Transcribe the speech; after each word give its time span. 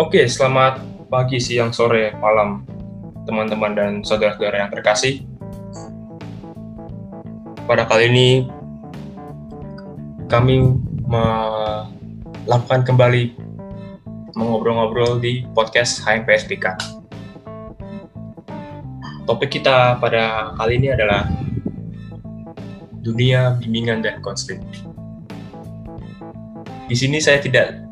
Oke, 0.00 0.24
selamat 0.24 0.80
pagi, 1.12 1.36
siang, 1.36 1.76
sore, 1.76 2.16
malam, 2.24 2.64
teman-teman 3.28 3.76
dan 3.76 3.92
saudara-saudara 4.00 4.64
yang 4.64 4.72
terkasih. 4.72 5.28
Pada 7.68 7.84
kali 7.84 8.08
ini, 8.08 8.28
kami 10.24 10.72
melakukan 11.04 12.88
kembali 12.88 13.36
mengobrol-ngobrol 14.40 15.20
di 15.20 15.44
podcast 15.52 16.00
HMPSPK. 16.00 16.80
Topik 19.28 19.60
kita 19.60 20.00
pada 20.00 20.56
kali 20.56 20.80
ini 20.80 20.96
adalah 20.96 21.28
dunia 23.04 23.52
bimbingan 23.60 24.00
dan 24.00 24.24
konseling. 24.24 24.64
Di 26.88 26.96
sini 26.96 27.20
saya 27.20 27.36
tidak 27.44 27.84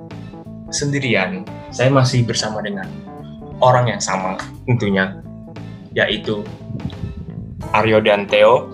sendirian, 0.72 1.44
saya 1.68 1.92
masih 1.92 2.24
bersama 2.24 2.64
dengan 2.64 2.88
orang 3.60 3.92
yang 3.92 4.00
sama 4.00 4.40
tentunya, 4.64 5.20
yaitu 5.92 6.40
Aryo 7.76 8.00
dan 8.00 8.24
Theo. 8.24 8.72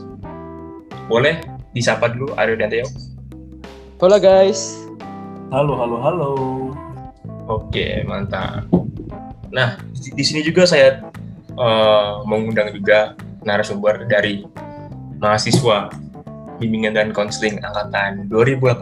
Boleh 1.10 1.42
disapa 1.74 2.08
dulu 2.14 2.32
Aryo 2.38 2.54
dan 2.54 2.70
Theo? 2.70 2.86
Halo 3.98 4.18
guys. 4.22 4.78
Halo, 5.50 5.74
halo, 5.78 5.96
halo. 6.02 6.32
Oke, 7.50 8.02
mantap. 8.06 8.66
Nah, 9.52 9.78
di, 9.94 10.10
di 10.14 10.24
sini 10.24 10.40
juga 10.42 10.66
saya 10.66 11.02
uh, 11.58 12.22
mengundang 12.26 12.72
juga 12.74 13.14
narasumber 13.44 14.08
dari 14.08 14.42
mahasiswa 15.20 15.92
bimbingan 16.58 16.94
dan 16.96 17.08
konseling 17.10 17.60
angkatan 17.60 18.30
2018 18.30 18.80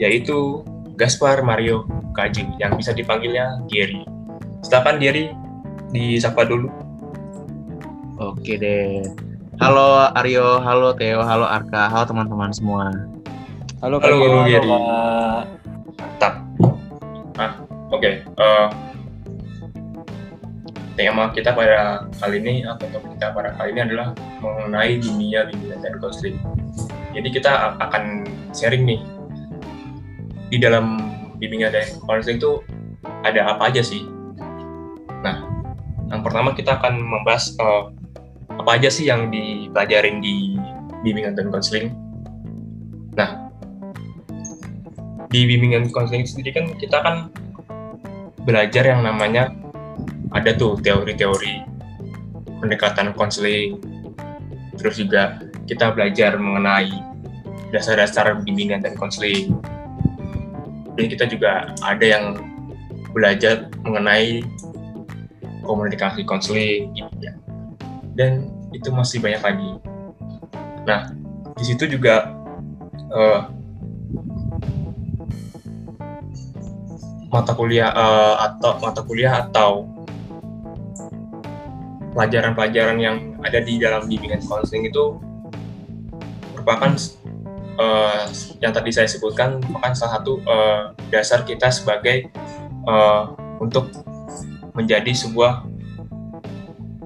yaitu 0.00 0.64
Gaspar 0.96 1.44
Mario 1.44 1.95
Kaji 2.16 2.48
yang 2.56 2.72
bisa 2.80 2.96
dipanggilnya 2.96 3.60
Gary. 3.68 4.00
Silakan 4.64 4.96
Gary 4.96 5.28
disapa 5.92 6.48
dulu. 6.48 6.72
Oke 8.16 8.56
deh. 8.56 9.04
Halo 9.60 10.08
Aryo, 10.16 10.64
halo 10.64 10.96
Theo, 10.96 11.20
halo 11.20 11.44
Arka, 11.44 11.92
halo 11.92 12.08
teman-teman 12.08 12.52
semua. 12.56 12.88
Halo, 13.84 14.00
halo, 14.00 14.16
halo 14.16 14.38
Gary. 14.48 14.68
Mantap. 16.00 16.34
Nah, 17.36 17.52
oke. 17.92 18.00
Okay. 18.00 18.24
Uh, 18.40 18.40
eh, 18.40 18.68
tema 20.96 21.28
kita 21.36 21.52
pada 21.52 22.08
kali 22.16 22.40
ini 22.40 22.64
atau 22.64 22.88
topik 22.88 23.20
kita 23.20 23.36
pada 23.36 23.52
kali 23.60 23.76
ini 23.76 23.80
adalah 23.84 24.16
mengenai 24.40 24.96
dunia 24.96 25.52
bimbingan 25.52 25.84
dan 25.84 25.94
konseling. 26.00 26.40
Jadi 27.12 27.28
kita 27.28 27.76
akan 27.76 28.24
sharing 28.56 28.88
nih 28.88 29.00
di 30.48 30.56
dalam 30.56 31.05
bimbingan 31.38 31.72
dan 31.72 31.86
konseling 32.04 32.38
itu 32.40 32.62
ada 33.22 33.56
apa 33.56 33.70
aja 33.70 33.82
sih? 33.84 34.02
Nah, 35.22 35.46
yang 36.10 36.22
pertama 36.22 36.54
kita 36.54 36.78
akan 36.80 36.98
membahas 37.00 37.54
uh, 37.58 37.92
apa 38.56 38.70
aja 38.80 38.88
sih 38.88 39.10
yang 39.10 39.28
dipelajarin 39.28 40.22
di 40.22 40.56
bimbingan 41.04 41.36
dan 41.36 41.52
konseling. 41.52 41.92
Nah, 43.14 43.50
di 45.30 45.40
bimbingan 45.44 45.92
konseling 45.92 46.24
sendiri 46.24 46.50
kan 46.56 46.66
kita 46.78 46.98
kan 47.02 47.16
belajar 48.46 48.86
yang 48.86 49.02
namanya 49.02 49.50
ada 50.30 50.54
tuh 50.54 50.78
teori-teori 50.80 51.66
pendekatan 52.62 53.12
konseling, 53.12 53.78
terus 54.78 54.96
juga 54.96 55.42
kita 55.66 55.92
belajar 55.92 56.38
mengenai 56.38 56.90
dasar-dasar 57.74 58.38
bimbingan 58.46 58.80
dan 58.80 58.94
konseling 58.94 59.58
dan 60.96 61.04
kita 61.12 61.24
juga 61.28 61.70
ada 61.84 62.04
yang 62.04 62.24
belajar 63.12 63.68
mengenai 63.84 64.44
komunikasi 65.64 66.24
konseling 66.24 66.92
gitu 66.96 67.12
ya. 67.20 67.32
Dan 68.16 68.48
itu 68.72 68.88
masih 68.92 69.20
banyak 69.20 69.42
lagi. 69.44 69.70
Nah 70.88 71.12
di 71.56 71.64
situ 71.64 71.88
juga 71.88 72.32
uh, 73.12 73.48
mata 77.32 77.52
kuliah 77.52 77.92
uh, 77.92 78.36
atau 78.40 78.72
mata 78.80 79.00
kuliah 79.04 79.44
atau 79.44 79.88
pelajaran-pelajaran 82.16 82.96
yang 82.96 83.16
ada 83.44 83.60
di 83.60 83.76
dalam 83.76 84.08
bimbingan 84.08 84.40
konseling 84.48 84.88
itu 84.88 85.20
merupakan 86.56 86.96
uh, 87.78 88.28
yang 88.60 88.72
tadi 88.72 88.90
saya 88.92 89.08
sebutkan 89.08 89.60
merupakan 89.60 89.92
salah 89.96 90.20
satu 90.20 90.40
uh, 90.44 90.92
dasar 91.12 91.44
kita 91.44 91.68
sebagai 91.72 92.28
uh, 92.88 93.32
untuk 93.60 93.88
menjadi 94.76 95.12
sebuah 95.16 95.64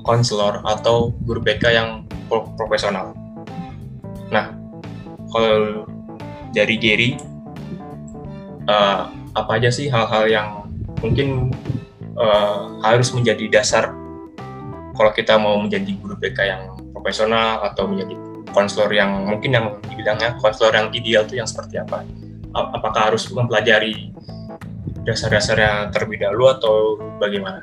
konselor 0.03 0.65
atau 0.67 1.15
guru 1.23 1.39
BK 1.39 1.65
yang 1.71 1.89
pro 2.27 2.51
profesional. 2.59 3.15
Nah, 4.31 4.55
kalau 5.31 5.87
dari 6.51 6.75
Gary, 6.81 7.11
uh, 8.67 9.11
apa 9.39 9.51
aja 9.63 9.71
sih 9.71 9.87
hal-hal 9.87 10.27
yang 10.27 10.49
mungkin 10.99 11.55
uh, 12.19 12.81
harus 12.83 13.15
menjadi 13.15 13.61
dasar 13.61 13.95
kalau 14.99 15.13
kita 15.15 15.39
mau 15.39 15.57
menjadi 15.57 15.97
guru 15.97 16.19
BK 16.19 16.39
yang 16.45 16.63
profesional 16.93 17.65
atau 17.65 17.89
menjadi 17.89 18.30
konselor 18.53 18.91
yang 18.91 19.27
mungkin 19.27 19.51
yang 19.55 19.67
dibilangnya 19.87 20.37
konselor 20.39 20.75
yang 20.75 20.89
ideal 20.95 21.23
itu 21.27 21.39
yang 21.39 21.49
seperti 21.49 21.81
apa? 21.81 22.03
Apakah 22.55 23.15
harus 23.15 23.31
mempelajari 23.31 24.11
dasar-dasarnya 25.07 25.95
terlebih 25.95 26.21
dahulu 26.23 26.51
atau 26.51 26.75
bagaimana? 27.23 27.63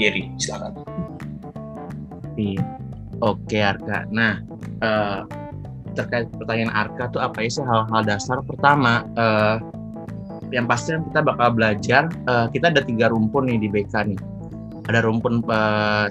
Giri, 0.00 0.32
silakan. 0.40 0.72
Iya. 2.36 2.64
Oke 3.22 3.60
Arka. 3.60 4.08
Nah, 4.08 4.40
uh, 4.82 5.22
terkait 5.94 6.26
pertanyaan 6.32 6.72
Arka 6.72 7.12
tuh 7.12 7.20
apa 7.20 7.44
sih 7.44 7.62
hal-hal 7.62 8.02
dasar? 8.02 8.40
Pertama, 8.42 9.04
uh, 9.14 9.60
yang 10.48 10.64
pasti 10.64 10.96
kita 10.96 11.20
bakal 11.20 11.54
belajar. 11.54 12.08
Uh, 12.24 12.48
kita 12.50 12.72
ada 12.72 12.82
tiga 12.82 13.12
rumpun 13.12 13.46
nih 13.46 13.62
di 13.62 13.68
BK 13.68 13.94
nih. 14.10 14.20
Ada 14.90 15.06
rumpun 15.06 15.46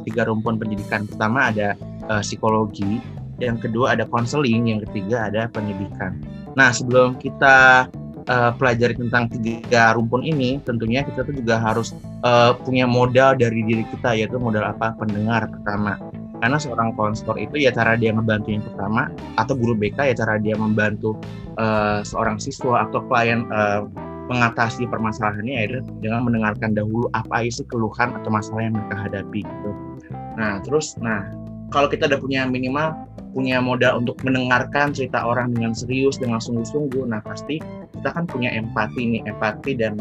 tiga 0.07 0.23
rumpun 0.29 0.55
pendidikan. 0.55 1.03
Pertama 1.03 1.51
ada 1.51 1.75
psikologi, 2.23 3.03
yang 3.41 3.59
kedua 3.59 3.97
ada 3.97 4.06
konseling, 4.07 4.69
yang 4.69 4.79
ketiga 4.90 5.28
ada 5.28 5.50
pendidikan. 5.50 6.22
Nah, 6.53 6.69
sebelum 6.69 7.18
kita 7.18 7.88
uh, 8.28 8.52
pelajari 8.56 8.94
tentang 8.97 9.31
tiga 9.31 9.97
rumpun 9.97 10.22
ini, 10.22 10.62
tentunya 10.62 11.02
kita 11.02 11.25
tuh 11.25 11.34
juga 11.34 11.57
harus 11.57 11.96
uh, 12.22 12.53
punya 12.62 12.85
modal 12.85 13.34
dari 13.35 13.66
diri 13.66 13.84
kita, 13.90 14.13
yaitu 14.13 14.38
modal 14.38 14.68
apa? 14.68 14.94
Pendengar 15.00 15.50
pertama. 15.50 15.97
Karena 16.41 16.57
seorang 16.57 16.97
konselor 16.97 17.38
itu 17.38 17.62
ya 17.62 17.69
cara 17.69 17.94
dia 17.94 18.13
ngebantu 18.13 18.50
yang 18.50 18.66
pertama, 18.66 19.13
atau 19.38 19.53
guru 19.53 19.78
BK 19.78 20.13
ya 20.13 20.16
cara 20.18 20.41
dia 20.41 20.57
membantu 20.57 21.13
uh, 21.62 22.01
seorang 22.01 22.41
siswa 22.41 22.90
atau 22.90 23.06
klien 23.06 23.46
uh, 23.53 23.85
mengatasi 24.31 24.88
permasalahannya 24.88 25.56
ya 25.59 25.84
dengan 26.00 26.24
mendengarkan 26.24 26.72
dahulu 26.72 27.12
apa 27.12 27.44
isi 27.44 27.68
keluhan 27.68 28.16
atau 28.16 28.31
masalah 28.31 28.63
yang 28.63 28.80
mereka 28.80 28.96
hadapi 28.96 29.44
gitu. 29.44 29.72
Nah, 30.40 30.63
terus 30.63 30.96
nah 31.03 31.28
kalau 31.72 31.91
kita 31.91 32.07
udah 32.07 32.19
punya 32.19 32.47
minimal 32.47 32.96
punya 33.31 33.64
modal 33.64 34.03
untuk 34.03 34.19
mendengarkan 34.22 34.92
cerita 34.92 35.24
orang 35.24 35.56
dengan 35.56 35.72
serius 35.72 36.19
dengan 36.19 36.44
sungguh-sungguh 36.44 37.08
nah 37.08 37.24
pasti 37.24 37.64
kita 37.96 38.09
kan 38.12 38.25
punya 38.28 38.52
empati 38.52 39.02
nih 39.18 39.22
empati 39.30 39.78
dan 39.78 40.00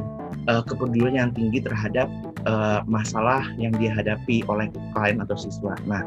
uh, 0.48 0.62
kepedulian 0.64 1.16
yang 1.16 1.30
tinggi 1.34 1.60
terhadap 1.60 2.08
uh, 2.48 2.80
masalah 2.88 3.44
yang 3.60 3.74
dihadapi 3.76 4.40
oleh 4.48 4.70
klien 4.94 5.20
atau 5.20 5.36
siswa. 5.36 5.76
Nah 5.84 6.06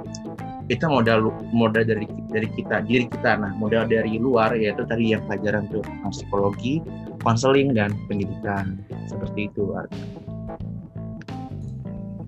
itu 0.71 0.85
modal 0.87 1.29
modal 1.51 1.83
dari 1.83 2.07
dari 2.31 2.47
kita 2.55 2.81
diri 2.87 3.05
kita. 3.11 3.37
Nah 3.37 3.51
modal 3.59 3.85
dari 3.85 4.17
luar 4.17 4.55
yaitu 4.55 4.87
tadi 4.87 5.13
yang 5.13 5.21
pelajaran 5.27 5.67
tuh 5.69 5.83
psikologi 6.09 6.79
konseling 7.21 7.75
dan 7.75 7.93
pendidikan. 8.07 8.79
Seperti 9.05 9.51
itu 9.51 9.69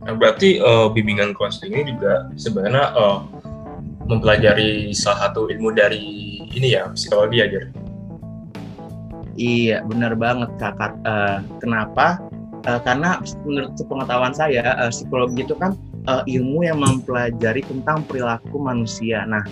Nah, 0.06 0.14
berarti 0.14 0.62
uh, 0.62 0.86
bimbingan 0.94 1.34
konseling 1.34 1.82
ini 1.82 1.98
juga 1.98 2.30
sebenarnya 2.38 2.94
uh, 2.94 3.26
mempelajari 4.06 4.94
salah 4.94 5.30
satu 5.30 5.50
ilmu 5.50 5.74
dari 5.74 6.02
ini 6.54 6.78
ya 6.78 6.90
psikologi 6.94 7.42
aja. 7.42 7.62
Iya 9.36 9.84
benar 9.84 10.16
banget 10.16 10.50
kakak. 10.62 10.96
Uh, 11.04 11.44
kenapa? 11.60 12.22
Uh, 12.66 12.82
karena 12.82 13.22
menurut 13.46 13.78
pengetahuan 13.78 14.34
saya 14.34 14.74
uh, 14.80 14.90
psikologi 14.90 15.46
itu 15.46 15.54
kan 15.58 15.76
uh, 16.08 16.24
ilmu 16.26 16.66
yang 16.66 16.80
mempelajari 16.82 17.62
tentang 17.66 18.06
perilaku 18.08 18.58
manusia. 18.58 19.28
Nah 19.28 19.44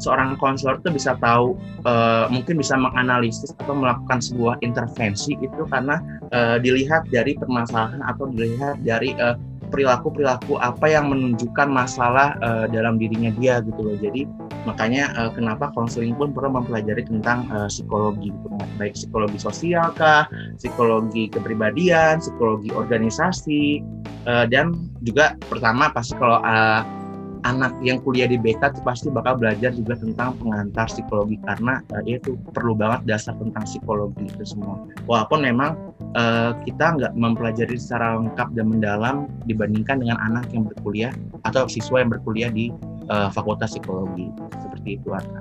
seorang 0.00 0.34
konselor 0.40 0.80
itu 0.80 0.96
bisa 0.96 1.12
tahu 1.20 1.54
uh, 1.84 2.24
mungkin 2.32 2.56
bisa 2.56 2.74
menganalisis 2.74 3.52
atau 3.60 3.76
melakukan 3.76 4.18
sebuah 4.18 4.56
intervensi 4.64 5.36
itu 5.36 5.62
karena 5.68 6.00
uh, 6.32 6.56
dilihat 6.56 7.04
dari 7.12 7.36
permasalahan 7.36 8.00
atau 8.08 8.28
dilihat 8.32 8.80
dari 8.80 9.12
uh, 9.20 9.36
perilaku-perilaku 9.70 10.58
apa 10.58 10.86
yang 10.90 11.08
menunjukkan 11.08 11.70
masalah 11.70 12.36
uh, 12.42 12.66
dalam 12.68 12.98
dirinya 12.98 13.30
dia 13.38 13.62
gitu 13.62 13.80
loh. 13.80 13.96
Jadi 13.96 14.26
makanya 14.68 15.14
uh, 15.16 15.30
kenapa 15.32 15.72
konseling 15.72 16.12
pun 16.18 16.34
perlu 16.34 16.52
mempelajari 16.52 17.06
tentang 17.06 17.48
uh, 17.48 17.70
psikologi 17.70 18.34
gitu. 18.34 18.46
baik 18.76 18.92
psikologi 18.98 19.38
sosial 19.40 19.94
kah, 19.96 20.28
psikologi 20.60 21.32
kepribadian, 21.32 22.20
psikologi 22.20 22.68
organisasi 22.74 23.80
uh, 24.28 24.44
dan 24.50 24.76
juga 25.00 25.38
pertama 25.48 25.88
pasti 25.94 26.18
kalau 26.18 26.42
uh, 26.44 26.99
anak 27.44 27.72
yang 27.80 27.98
kuliah 28.04 28.28
di 28.28 28.36
BK 28.36 28.76
itu 28.76 28.80
pasti 28.84 29.06
bakal 29.08 29.40
belajar 29.40 29.72
juga 29.72 29.96
tentang 29.96 30.36
pengantar 30.40 30.86
psikologi 30.88 31.40
karena 31.44 31.80
uh, 31.92 32.04
itu 32.04 32.36
perlu 32.52 32.76
banget 32.76 33.06
dasar 33.08 33.36
tentang 33.36 33.64
psikologi 33.64 34.28
itu 34.28 34.44
semua. 34.44 34.84
Walaupun 35.08 35.44
memang 35.44 35.76
uh, 36.16 36.52
kita 36.64 37.00
nggak 37.00 37.12
mempelajari 37.16 37.76
secara 37.80 38.20
lengkap 38.20 38.48
dan 38.52 38.66
mendalam 38.68 39.16
dibandingkan 39.48 40.04
dengan 40.04 40.18
anak 40.20 40.48
yang 40.52 40.68
berkuliah 40.68 41.12
atau 41.48 41.66
siswa 41.66 42.02
yang 42.04 42.10
berkuliah 42.12 42.50
di 42.52 42.68
uh, 43.08 43.28
Fakultas 43.32 43.72
Psikologi 43.72 44.28
seperti 44.60 45.00
itu 45.00 45.08
Arka. 45.12 45.40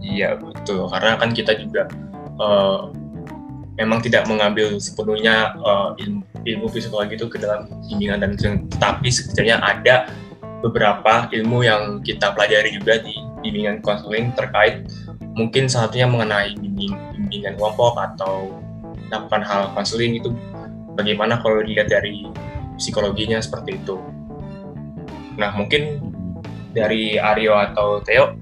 Iya 0.00 0.40
betul 0.40 0.88
karena 0.88 1.20
kan 1.20 1.30
kita 1.36 1.60
juga 1.60 1.84
uh, 2.40 2.88
memang 3.76 4.04
tidak 4.04 4.28
mengambil 4.28 4.76
sepenuhnya 4.76 5.56
uh, 5.64 5.96
ilmu, 5.96 6.20
ilmu 6.44 6.66
psikologi 6.68 7.16
itu 7.16 7.28
ke 7.32 7.40
dalam 7.40 7.68
bimbingan 7.88 8.20
dan 8.20 8.32
tapi 8.76 9.08
sebenarnya 9.08 9.56
ada 9.64 10.08
beberapa 10.60 11.28
ilmu 11.32 11.64
yang 11.64 12.04
kita 12.04 12.36
pelajari 12.36 12.76
juga 12.76 13.00
di 13.00 13.16
bimbingan 13.40 13.80
konseling 13.80 14.32
terkait 14.36 14.84
mungkin 15.32 15.70
satunya 15.70 16.04
mengenai 16.04 16.52
bimbing, 16.58 16.92
bimbingan 17.16 17.56
kelompok 17.56 17.96
atau 17.96 18.52
melakukan 19.08 19.42
hal 19.42 19.62
konseling 19.72 20.20
itu 20.20 20.30
bagaimana 20.94 21.40
kalau 21.40 21.64
dilihat 21.64 21.88
dari 21.88 22.28
psikologinya 22.76 23.40
seperti 23.40 23.80
itu. 23.80 23.96
Nah 25.40 25.50
mungkin 25.56 26.12
dari 26.76 27.16
Aryo 27.16 27.56
atau 27.56 28.04
Theo 28.04 28.36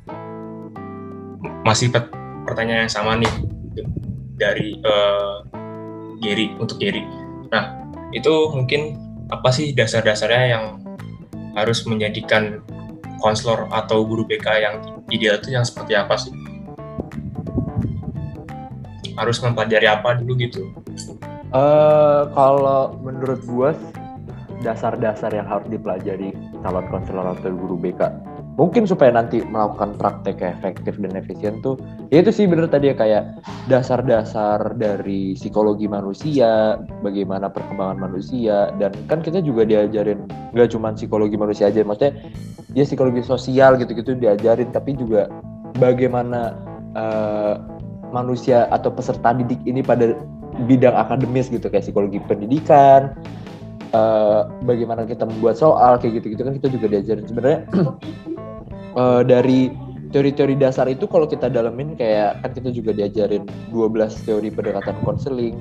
masih 1.64 1.92
pertanyaan 2.44 2.88
yang 2.88 2.92
sama 2.92 3.16
nih 3.16 3.32
dari 4.38 4.78
uh, 4.82 5.44
Gary 6.18 6.54
untuk 6.58 6.82
Gary. 6.82 7.04
Nah 7.52 7.78
itu 8.10 8.32
mungkin 8.52 8.96
apa 9.28 9.52
sih 9.52 9.76
dasar-dasarnya 9.76 10.44
yang 10.48 10.64
harus 11.58 11.82
menjadikan 11.84 12.62
konselor 13.18 13.66
atau 13.74 14.06
guru 14.06 14.22
BK 14.24 14.46
yang 14.62 14.74
ideal 15.10 15.42
itu 15.42 15.54
yang 15.54 15.66
seperti 15.66 15.98
apa 15.98 16.14
sih? 16.14 16.30
Harus 19.18 19.42
mempelajari 19.42 19.90
apa 19.90 20.14
dulu 20.22 20.38
gitu? 20.38 20.70
Uh, 21.50 22.28
kalau 22.36 22.94
menurut 23.02 23.40
gue 23.42 23.70
dasar-dasar 24.62 25.34
yang 25.34 25.46
harus 25.46 25.66
dipelajari 25.70 26.34
calon 26.62 26.86
konselor 26.90 27.34
atau 27.34 27.50
guru 27.50 27.78
BK 27.78 28.00
mungkin 28.58 28.90
supaya 28.90 29.14
nanti 29.14 29.38
melakukan 29.46 29.94
praktek 29.94 30.42
efektif 30.42 30.98
dan 30.98 31.14
efisien 31.14 31.62
tuh 31.62 31.78
ya 32.10 32.26
itu 32.26 32.34
sih 32.34 32.50
bener 32.50 32.66
tadi 32.66 32.90
ya 32.90 32.94
kayak 32.98 33.38
dasar-dasar 33.70 34.74
dari 34.74 35.38
psikologi 35.38 35.86
manusia 35.86 36.74
bagaimana 37.06 37.46
perkembangan 37.46 38.02
manusia 38.02 38.74
dan 38.82 38.90
kan 39.06 39.22
kita 39.22 39.38
juga 39.46 39.62
diajarin 39.62 40.26
nggak 40.58 40.74
cuma 40.74 40.90
psikologi 40.90 41.38
manusia 41.38 41.70
aja 41.70 41.86
maksudnya 41.86 42.18
ya 42.74 42.82
psikologi 42.82 43.22
sosial 43.22 43.78
gitu-gitu 43.78 44.18
diajarin 44.18 44.74
tapi 44.74 44.98
juga 44.98 45.30
bagaimana 45.78 46.58
uh, 46.98 47.62
manusia 48.10 48.66
atau 48.74 48.90
peserta 48.90 49.38
didik 49.38 49.62
ini 49.70 49.86
pada 49.86 50.18
bidang 50.66 50.98
akademis 50.98 51.46
gitu 51.46 51.70
kayak 51.70 51.86
psikologi 51.86 52.18
pendidikan 52.26 53.14
uh, 53.94 54.48
bagaimana 54.64 55.06
kita 55.06 55.24
membuat 55.24 55.56
soal 55.56 55.96
kayak 56.00 56.20
gitu-gitu 56.20 56.42
kan 56.42 56.54
kita 56.58 56.68
juga 56.72 56.86
diajarin. 56.90 57.26
Sebenarnya 57.28 57.60
uh, 58.98 59.22
dari 59.22 59.70
teori-teori 60.10 60.58
dasar 60.58 60.90
itu 60.90 61.06
kalau 61.06 61.30
kita 61.30 61.46
dalemin 61.46 61.94
kayak 61.94 62.42
kan 62.42 62.50
kita 62.50 62.74
juga 62.74 62.90
diajarin 62.96 63.46
12 63.70 64.26
teori 64.26 64.48
pendekatan 64.50 64.96
konseling 65.06 65.60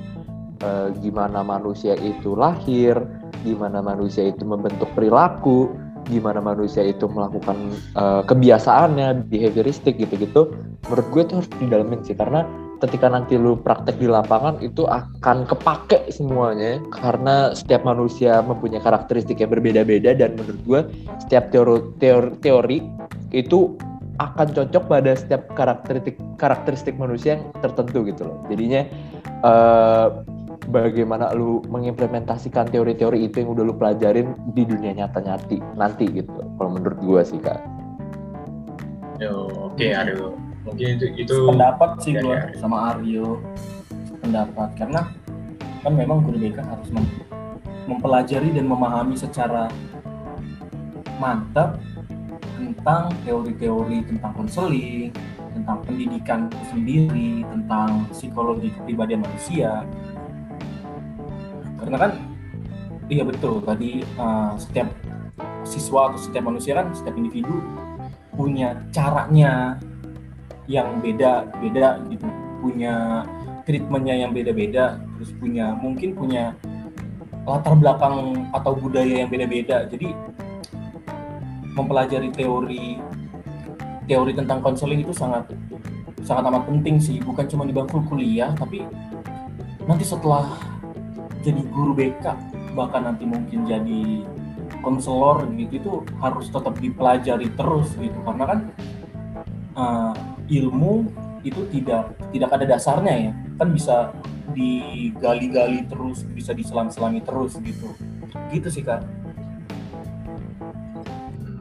uh, 0.64 0.90
gimana 0.98 1.44
manusia 1.46 1.94
itu 2.00 2.34
lahir, 2.34 2.98
gimana 3.44 3.84
manusia 3.84 4.32
itu 4.32 4.42
membentuk 4.42 4.88
perilaku, 4.96 5.70
gimana 6.08 6.40
manusia 6.40 6.82
itu 6.86 7.06
melakukan 7.06 7.56
uh, 7.94 8.24
kebiasaannya, 8.24 9.28
behavioristik 9.28 10.00
gitu-gitu. 10.00 10.50
Menurut 10.88 11.06
gue 11.12 11.22
itu 11.28 11.32
harus 11.42 11.50
didalemin 11.60 12.00
sih 12.02 12.16
karena 12.16 12.48
ketika 12.78 13.10
nanti 13.10 13.34
lu 13.34 13.58
praktek 13.58 13.98
di 13.98 14.06
lapangan 14.06 14.62
itu 14.62 14.86
akan 14.86 15.44
kepake 15.50 16.06
semuanya 16.14 16.78
karena 16.94 17.50
setiap 17.50 17.82
manusia 17.82 18.38
mempunyai 18.38 18.78
karakteristik 18.78 19.42
yang 19.42 19.50
berbeda-beda 19.50 20.14
dan 20.14 20.38
menurut 20.38 20.62
gue 20.62 20.80
setiap 21.26 21.50
teori, 21.50 21.82
teori, 21.98 22.30
teori 22.38 22.78
itu 23.30 23.76
akan 24.18 24.50
cocok 24.50 24.84
pada 24.90 25.14
setiap 25.14 25.46
karakteristik 25.54 26.18
karakteristik 26.42 26.98
manusia 26.98 27.38
yang 27.38 27.42
tertentu 27.62 28.02
gitu 28.02 28.26
loh. 28.26 28.38
Jadinya 28.50 28.82
uh, 29.46 30.26
bagaimana 30.74 31.30
lu 31.38 31.62
mengimplementasikan 31.70 32.66
teori-teori 32.68 33.30
itu 33.30 33.46
yang 33.46 33.54
udah 33.54 33.64
lu 33.64 33.74
pelajarin 33.78 34.34
di 34.52 34.66
dunia 34.66 34.92
nyata 35.04 35.22
nyati 35.22 35.62
nanti 35.78 36.10
gitu. 36.10 36.34
Kalau 36.58 36.70
menurut 36.74 36.98
gua 36.98 37.22
sih 37.22 37.38
kak. 37.38 37.62
Yo, 39.22 39.46
oke 39.70 39.78
okay, 39.78 39.94
aduh. 39.94 40.34
Mungkin 40.66 40.98
itu 40.98 41.06
itu 41.14 41.36
pendapat 41.48 41.90
sih 42.02 42.12
gua 42.18 42.50
sama 42.58 42.92
Aryo 42.92 43.38
pendapat 44.18 44.68
karena 44.74 45.00
kan 45.86 45.92
memang 45.94 46.26
guru 46.26 46.42
BK 46.42 46.58
harus 46.58 46.90
mem 46.90 47.06
mempelajari 47.86 48.52
dan 48.52 48.68
memahami 48.68 49.16
secara 49.16 49.72
mantap 51.16 51.80
tentang 52.58 53.14
teori-teori 53.22 54.10
tentang 54.10 54.32
konseling, 54.34 55.14
tentang 55.54 55.78
pendidikan 55.86 56.50
sendiri, 56.66 57.46
tentang 57.46 58.10
psikologi 58.10 58.74
kepribadian 58.74 59.22
manusia. 59.22 59.86
Karena 61.78 61.96
kan, 61.96 62.12
iya 63.06 63.22
betul 63.22 63.62
tadi 63.62 64.02
uh, 64.18 64.58
setiap 64.58 64.90
siswa 65.62 66.10
atau 66.10 66.18
setiap 66.18 66.44
manusia 66.50 66.74
kan 66.74 66.90
setiap 66.90 67.14
individu 67.14 67.62
punya 68.34 68.74
caranya 68.90 69.78
yang 70.68 71.00
beda-beda 71.00 72.02
gitu, 72.10 72.26
punya 72.60 73.24
treatmentnya 73.64 74.14
yang 74.26 74.32
beda-beda, 74.36 75.00
terus 75.16 75.32
punya 75.36 75.72
mungkin 75.76 76.12
punya 76.12 76.52
latar 77.48 77.72
belakang 77.80 78.44
atau 78.52 78.76
budaya 78.76 79.24
yang 79.24 79.30
beda-beda. 79.32 79.88
Jadi 79.88 80.12
mempelajari 81.78 82.34
teori 82.34 82.98
teori 84.08 84.32
tentang 84.34 84.58
konseling 84.64 85.04
itu 85.04 85.14
sangat 85.14 85.46
sangat 86.26 86.50
amat 86.50 86.66
penting 86.66 86.98
sih. 86.98 87.22
Bukan 87.22 87.46
cuma 87.46 87.62
di 87.68 87.72
bangku 87.76 88.02
kuliah 88.08 88.50
tapi 88.56 88.82
nanti 89.86 90.04
setelah 90.04 90.58
jadi 91.44 91.62
guru 91.70 91.94
BK 91.94 92.24
bahkan 92.74 93.08
nanti 93.08 93.24
mungkin 93.24 93.64
jadi 93.64 94.26
konselor 94.84 95.48
gitu 95.56 95.72
itu 95.78 95.92
harus 96.18 96.50
tetap 96.50 96.74
dipelajari 96.80 97.48
terus 97.54 97.94
gitu. 97.94 98.18
Karena 98.26 98.44
kan 98.44 98.58
uh, 99.78 100.14
ilmu 100.50 101.06
itu 101.46 101.62
tidak 101.70 102.18
tidak 102.34 102.50
ada 102.50 102.64
dasarnya 102.66 103.14
ya. 103.30 103.32
Kan 103.60 103.70
bisa 103.70 104.10
digali-gali 104.56 105.84
terus 105.86 106.24
bisa 106.26 106.56
diselam-selami 106.56 107.20
terus 107.22 107.60
gitu. 107.60 107.92
Gitu 108.50 108.68
sih 108.72 108.82
kak 108.82 109.04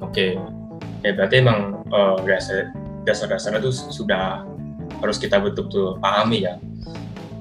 Oke, 0.02 0.38
ya 1.02 1.12
berarti 1.14 1.42
emang 1.42 1.82
uh, 1.90 2.18
dasar 2.26 2.70
dasar-dasarnya 3.08 3.64
itu 3.64 3.72
sudah 3.72 4.44
harus 5.02 5.18
kita 5.18 5.42
betul-betul 5.42 5.98
pahami 6.04 6.46
ya. 6.46 6.60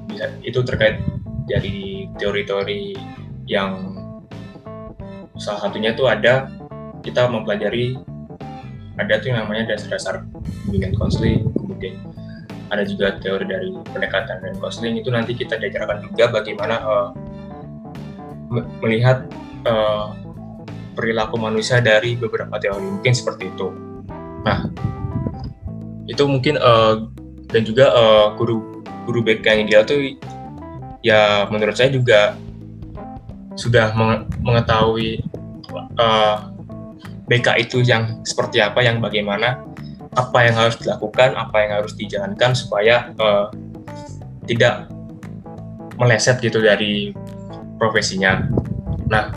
Bisa 0.09 0.33
itu 0.41 0.61
terkait 0.65 1.03
dari 1.47 2.09
teori-teori 2.17 2.97
yang 3.47 3.97
salah 5.37 5.69
satunya 5.69 5.93
itu 5.93 6.09
ada 6.09 6.49
kita 7.05 7.29
mempelajari 7.29 8.01
ada 8.97 9.21
tuh 9.21 9.29
yang 9.29 9.45
namanya 9.45 9.77
dasar-dasar 9.77 10.25
bimbingan 10.67 10.97
konseling, 10.97 11.53
kemudian 11.53 12.01
ada 12.73 12.83
juga 12.83 13.21
teori 13.21 13.45
dari 13.47 13.71
pendekatan 13.93 14.43
dan 14.43 14.55
konseling 14.59 14.99
itu 14.99 15.13
nanti 15.13 15.37
kita 15.37 15.61
diajarkan 15.61 16.03
juga 16.11 16.33
bagaimana 16.33 16.77
uh, 16.83 17.09
melihat 18.81 19.29
uh, 19.69 20.17
perilaku 20.97 21.37
manusia 21.37 21.85
dari 21.85 22.17
beberapa 22.17 22.57
teori 22.57 22.83
mungkin 22.83 23.13
seperti 23.13 23.53
itu. 23.53 23.69
Nah, 24.43 24.67
itu 26.09 26.25
mungkin 26.25 26.57
uh, 26.57 27.07
dan 27.53 27.63
juga 27.63 27.93
uh, 27.93 28.27
guru 28.35 28.83
guru 29.07 29.21
BK 29.23 29.45
yang 29.47 29.61
ideal 29.69 29.85
tuh 29.87 30.01
ya 31.05 31.47
menurut 31.53 31.79
saya 31.79 31.95
juga 31.95 32.35
sudah 33.57 33.97
mengetahui 34.45 35.25
uh, 35.73 35.97
eh, 35.97 36.37
BK 37.27 37.47
itu 37.67 37.81
yang 37.83 38.21
seperti 38.23 38.61
apa, 38.61 38.85
yang 38.85 39.01
bagaimana, 39.01 39.65
apa 40.13 40.39
yang 40.45 40.55
harus 40.61 40.77
dilakukan, 40.79 41.33
apa 41.35 41.57
yang 41.65 41.73
harus 41.81 41.97
dijalankan 41.97 42.53
supaya 42.53 43.11
uh, 43.17 43.49
tidak 44.47 44.87
meleset 45.97 46.39
gitu 46.45 46.61
dari 46.61 47.17
profesinya. 47.81 48.47
Nah, 49.09 49.33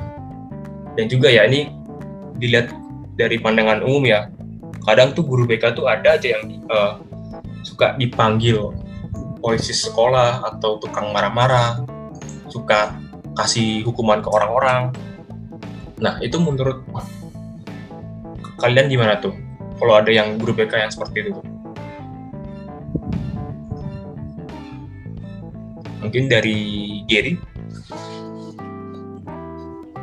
dan 1.00 1.08
juga 1.08 1.32
ya 1.32 1.48
ini 1.48 1.72
dilihat 2.36 2.76
dari 3.16 3.40
pandangan 3.40 3.80
umum 3.88 4.04
ya 4.04 4.28
kadang 4.84 5.16
tuh 5.16 5.24
guru 5.24 5.48
BK 5.48 5.72
tuh 5.72 5.88
ada 5.88 6.20
aja 6.20 6.36
yang 6.36 6.60
uh, 6.68 7.00
suka 7.64 7.96
dipanggil 7.96 8.76
polisi 9.40 9.72
sekolah 9.72 10.44
atau 10.44 10.76
tukang 10.76 11.16
marah-marah 11.16 11.88
suka 12.52 13.00
kasih 13.40 13.88
hukuman 13.88 14.20
ke 14.20 14.28
orang-orang. 14.28 14.92
Nah 16.04 16.20
itu 16.20 16.36
menurut 16.36 16.84
kalian 18.60 18.92
gimana 18.92 19.16
tuh? 19.24 19.32
Kalau 19.80 19.96
ada 19.96 20.12
yang 20.12 20.36
guru 20.36 20.52
BK 20.52 20.84
yang 20.84 20.92
seperti 20.92 21.32
itu 21.32 21.40
mungkin 26.04 26.28
dari 26.28 26.60
Gary? 27.08 27.40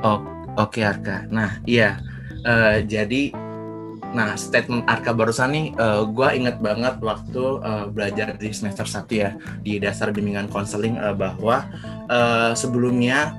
Oh, 0.00 0.35
oke 0.56 0.80
Arka. 0.82 1.28
Nah 1.30 1.60
iya. 1.68 2.00
Uh, 2.46 2.78
jadi 2.86 3.46
Nah, 4.16 4.32
statement 4.38 4.88
Arka 4.88 5.12
barusan 5.12 5.52
nih, 5.52 5.66
uh, 5.76 6.00
eh, 6.00 6.02
gue 6.08 6.28
inget 6.40 6.56
banget 6.62 6.96
waktu 7.04 7.60
uh, 7.60 7.84
belajar 7.92 8.32
di 8.40 8.48
semester 8.48 8.88
1 8.88 9.12
ya, 9.12 9.36
di 9.60 9.76
dasar 9.76 10.08
bimbingan 10.08 10.48
konseling 10.48 10.96
uh, 10.96 11.12
bahwa 11.12 11.68
uh, 12.08 12.56
sebelumnya 12.56 13.36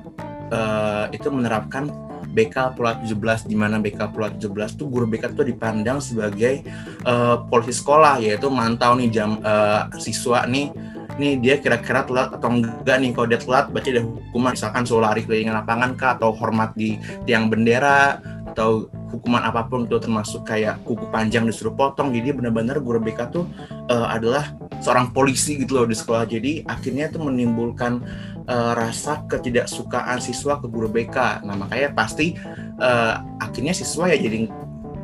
uh, 0.54 1.10
itu 1.10 1.26
menerapkan 1.34 1.90
BK 2.28 2.78
Pulau 2.78 2.94
17 3.02 3.50
di 3.50 3.56
mana 3.58 3.82
BK 3.82 4.14
Pulau 4.14 4.30
17 4.30 4.78
tuh 4.78 4.86
guru 4.86 5.10
BK 5.10 5.34
tuh 5.34 5.42
dipandang 5.42 5.98
sebagai 5.98 6.62
uh, 7.02 7.42
polisi 7.50 7.74
sekolah 7.74 8.22
yaitu 8.22 8.46
mantau 8.52 8.94
nih 8.94 9.10
jam 9.10 9.42
uh, 9.42 9.90
siswa 9.98 10.46
nih 10.46 10.70
nih 11.18 11.36
dia 11.42 11.54
kira-kira 11.58 12.06
telat 12.06 12.32
atau 12.32 12.48
enggak 12.48 12.96
nih? 13.02 13.10
Kalau 13.12 13.26
dia 13.26 13.40
telat 13.42 13.66
berarti 13.68 13.90
ada 13.98 14.02
hukuman 14.06 14.52
misalkan 14.54 14.82
suruh 14.86 15.04
lari 15.04 15.26
keliling 15.26 15.52
lapangan 15.52 15.90
kah 15.98 16.16
atau 16.16 16.30
hormat 16.32 16.72
di 16.78 16.96
tiang 17.26 17.50
bendera 17.50 18.22
atau 18.54 18.88
hukuman 19.12 19.44
apa 19.44 19.68
pun 19.68 19.86
itu 19.86 19.98
termasuk 20.00 20.42
kayak 20.46 20.82
kuku 20.86 21.06
panjang 21.10 21.44
disuruh 21.44 21.74
potong. 21.74 22.14
Jadi 22.14 22.32
benar-benar 22.32 22.80
guru 22.80 23.02
BK 23.02 23.20
tuh 23.34 23.44
uh, 23.90 24.08
adalah 24.08 24.54
seorang 24.78 25.10
polisi 25.10 25.58
gitu 25.58 25.78
loh 25.78 25.86
di 25.86 25.94
sekolah. 25.94 26.24
Jadi 26.26 26.64
akhirnya 26.66 27.10
itu 27.10 27.18
menimbulkan 27.20 28.02
uh, 28.48 28.72
rasa 28.74 29.22
ketidaksukaan 29.28 30.18
siswa 30.18 30.58
ke 30.58 30.66
guru 30.66 30.88
BK 30.88 31.44
nah 31.44 31.54
makanya 31.54 31.92
pasti 31.92 32.34
uh, 32.80 33.20
akhirnya 33.38 33.76
siswa 33.76 34.08
ya 34.08 34.16
jadi 34.16 34.48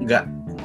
nggak 0.00 0.25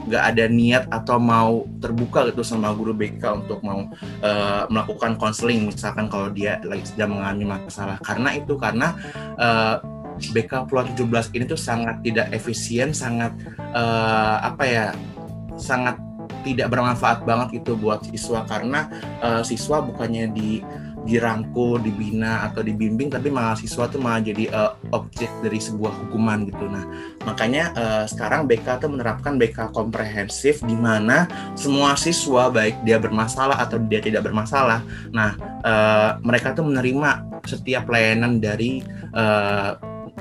nggak 0.09 0.23
ada 0.33 0.45
niat 0.49 0.83
atau 0.89 1.21
mau 1.21 1.69
terbuka 1.77 2.25
gitu 2.33 2.41
sama 2.41 2.73
guru 2.73 2.97
BK 2.97 3.45
untuk 3.45 3.61
mau 3.61 3.85
uh, 4.25 4.63
melakukan 4.67 5.21
konseling 5.21 5.69
misalkan 5.69 6.09
kalau 6.09 6.33
dia 6.33 6.57
lagi 6.65 6.89
sedang 6.89 7.15
mengalami 7.15 7.45
masalah. 7.45 8.01
Karena 8.01 8.33
itu 8.33 8.57
karena 8.57 8.97
uh, 9.37 9.77
BK 10.19 10.67
Pulau 10.67 10.83
17 10.83 11.37
ini 11.37 11.45
tuh 11.47 11.59
sangat 11.59 12.01
tidak 12.01 12.33
efisien, 12.33 12.91
sangat 12.91 13.31
uh, 13.71 14.41
apa 14.43 14.63
ya, 14.65 14.85
sangat 15.55 15.95
tidak 16.43 16.71
bermanfaat 16.71 17.23
banget 17.23 17.63
itu 17.63 17.77
buat 17.77 18.03
siswa. 18.03 18.43
Karena 18.49 18.89
uh, 19.21 19.45
siswa 19.45 19.79
bukannya 19.79 20.33
di 20.33 20.59
dirangkul, 21.07 21.79
dibina 21.79 22.47
atau 22.49 22.63
dibimbing, 22.63 23.11
tapi 23.11 23.31
malah 23.31 23.55
siswa 23.55 23.87
tuh 23.87 23.99
malah 23.99 24.23
jadi 24.23 24.51
uh, 24.51 24.75
objek 24.91 25.29
dari 25.39 25.59
sebuah 25.59 25.93
hukuman 26.05 26.47
gitu. 26.47 26.65
Nah, 26.67 26.85
makanya 27.23 27.71
uh, 27.75 28.05
sekarang 28.07 28.47
BK 28.47 28.83
tuh 28.83 28.89
menerapkan 28.91 29.39
BK 29.39 29.71
komprehensif 29.71 30.59
di 30.63 30.75
mana 30.75 31.27
semua 31.55 31.95
siswa 31.95 32.51
baik 32.51 32.83
dia 32.83 32.99
bermasalah 32.99 33.59
atau 33.59 33.79
dia 33.79 34.03
tidak 34.03 34.27
bermasalah, 34.27 34.83
nah 35.11 35.35
uh, 35.63 36.19
mereka 36.23 36.51
tuh 36.51 36.67
menerima 36.67 37.41
setiap 37.47 37.87
layanan 37.87 38.37
dari 38.43 38.83
uh, 39.15 39.79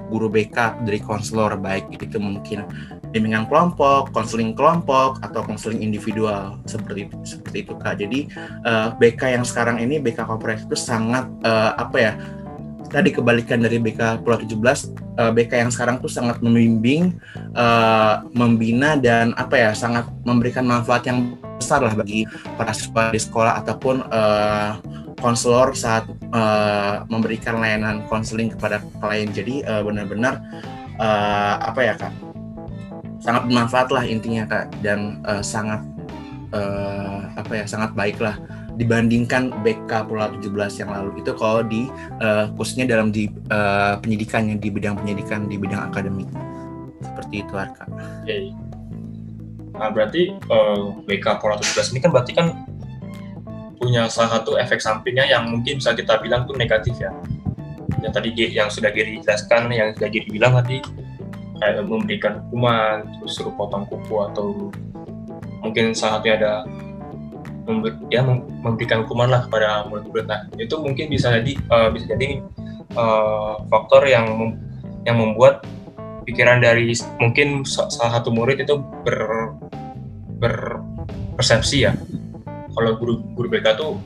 guru 0.09 0.33
BK 0.33 0.87
dari 0.89 1.03
konselor 1.05 1.61
baik 1.61 2.01
itu 2.01 2.17
mungkin 2.17 2.65
bimbingan 3.11 3.49
kelompok, 3.49 4.13
konseling 4.13 4.53
kelompok 4.53 5.21
atau 5.25 5.41
konseling 5.45 5.81
individual 5.81 6.61
seperti 6.69 7.09
seperti 7.25 7.65
itu 7.65 7.73
kak. 7.81 8.01
Jadi 8.01 8.29
uh, 8.65 8.93
eh, 8.93 9.13
BK 9.13 9.41
yang 9.41 9.45
sekarang 9.45 9.81
ini 9.81 9.97
BK 10.01 10.29
komprehensif 10.29 10.69
itu 10.69 10.79
sangat 10.79 11.25
uh, 11.45 11.73
apa 11.77 11.97
ya? 11.97 12.13
Tadi 12.89 13.13
kebalikan 13.13 13.61
dari 13.61 13.77
BK 13.77 14.25
Pulau 14.25 14.41
17, 14.41 14.49
uh, 15.21 15.29
BK 15.37 15.53
yang 15.61 15.69
sekarang 15.69 16.01
tuh 16.01 16.09
sangat 16.09 16.41
membimbing, 16.41 17.21
uh, 17.53 18.25
membina 18.33 18.97
dan 18.97 19.37
apa 19.37 19.61
ya 19.61 19.71
sangat 19.77 20.09
memberikan 20.25 20.65
manfaat 20.65 21.05
yang 21.05 21.37
besar 21.61 21.85
lah 21.85 21.93
bagi 21.93 22.25
para 22.57 22.73
siswa 22.73 23.13
di 23.13 23.21
sekolah 23.21 23.61
ataupun 23.61 24.09
uh, 24.09 24.81
konselor 25.21 25.77
saat 25.77 26.09
uh, 26.33 27.05
memberikan 27.13 27.61
layanan 27.61 28.01
konseling 28.09 28.49
kepada 28.57 28.81
klien. 29.05 29.29
Jadi 29.37 29.61
uh, 29.69 29.85
benar-benar 29.85 30.41
uh, 30.97 31.61
apa 31.61 31.81
ya 31.85 31.95
kak, 31.99 32.15
sangat 33.29 33.45
bermanfaat 33.45 33.89
lah 33.93 34.05
intinya 34.09 34.49
kak 34.49 34.73
dan 34.81 35.21
uh, 35.29 35.45
sangat 35.45 35.85
uh, 36.57 37.29
apa 37.37 37.61
ya 37.61 37.65
sangat 37.69 37.93
baik 37.93 38.17
lah 38.25 38.41
dibandingkan 38.81 39.53
BK 39.61 40.09
Pulau 40.09 40.33
17 40.33 40.81
yang 40.81 40.91
lalu 40.97 41.21
itu 41.21 41.37
kalau 41.37 41.61
di 41.61 41.93
uh, 42.25 42.49
khususnya 42.57 42.89
dalam 42.89 43.13
di 43.13 43.29
uh, 43.53 44.01
penyidikannya 44.01 44.57
di 44.57 44.73
bidang 44.73 44.97
penyidikan 44.97 45.45
di 45.45 45.61
bidang 45.61 45.93
akademik 45.93 46.25
seperti 47.05 47.45
itu 47.45 47.53
Arka. 47.53 47.85
Oke. 48.25 48.55
Nah 49.77 49.93
berarti 49.93 50.33
uh, 50.49 50.97
BK 51.05 51.27
Pulau 51.37 51.61
17 51.61 51.93
ini 51.93 52.01
kan 52.01 52.11
berarti 52.17 52.33
kan 52.33 52.47
punya 53.77 54.09
salah 54.09 54.41
satu 54.41 54.57
efek 54.57 54.81
sampingnya 54.81 55.29
yang 55.29 55.53
mungkin 55.53 55.79
bisa 55.79 55.93
kita 55.93 56.17
bilang 56.25 56.49
tuh 56.49 56.57
negatif 56.57 56.97
ya. 56.97 57.13
Yang 58.01 58.13
tadi 58.15 58.29
yang 58.57 58.73
sudah 58.73 58.89
Giri 58.89 59.21
yang 59.21 59.93
sudah 59.93 60.09
Giri 60.09 60.31
bilang 60.33 60.57
tadi 60.65 60.81
kayak 61.59 61.85
memberikan 61.85 62.43
hukuman, 62.47 63.07
terus 63.19 63.39
suruh 63.39 63.55
potong 63.55 63.85
kuku 63.91 64.17
atau 64.33 64.71
mungkin 65.63 65.93
salah 65.93 66.23
satunya 66.23 66.35
ada 66.39 66.53
member, 67.69 67.93
ya 68.09 68.25
memberikan 68.65 69.05
hukuman 69.05 69.29
lah 69.29 69.45
kepada 69.45 69.85
murid-murid. 69.91 70.27
Nah 70.27 70.49
itu 70.57 70.75
mungkin 70.81 71.13
bisa 71.13 71.35
jadi 71.37 71.53
uh, 71.69 71.89
bisa 71.93 72.07
jadi 72.17 72.41
uh, 72.97 73.61
faktor 73.69 74.09
yang 74.09 74.27
mem, 74.39 74.51
yang 75.05 75.21
membuat 75.21 75.67
pikiran 76.25 76.65
dari 76.65 76.93
mungkin 77.21 77.65
salah 77.69 78.21
satu 78.21 78.33
murid 78.33 78.65
itu 78.65 78.81
ber 79.05 79.53
berpersepsi 80.41 81.85
ya. 81.85 81.93
Kalau 82.73 82.95
guru 82.97 83.21
guru 83.35 83.49
BK 83.51 83.67
tuh 83.77 83.99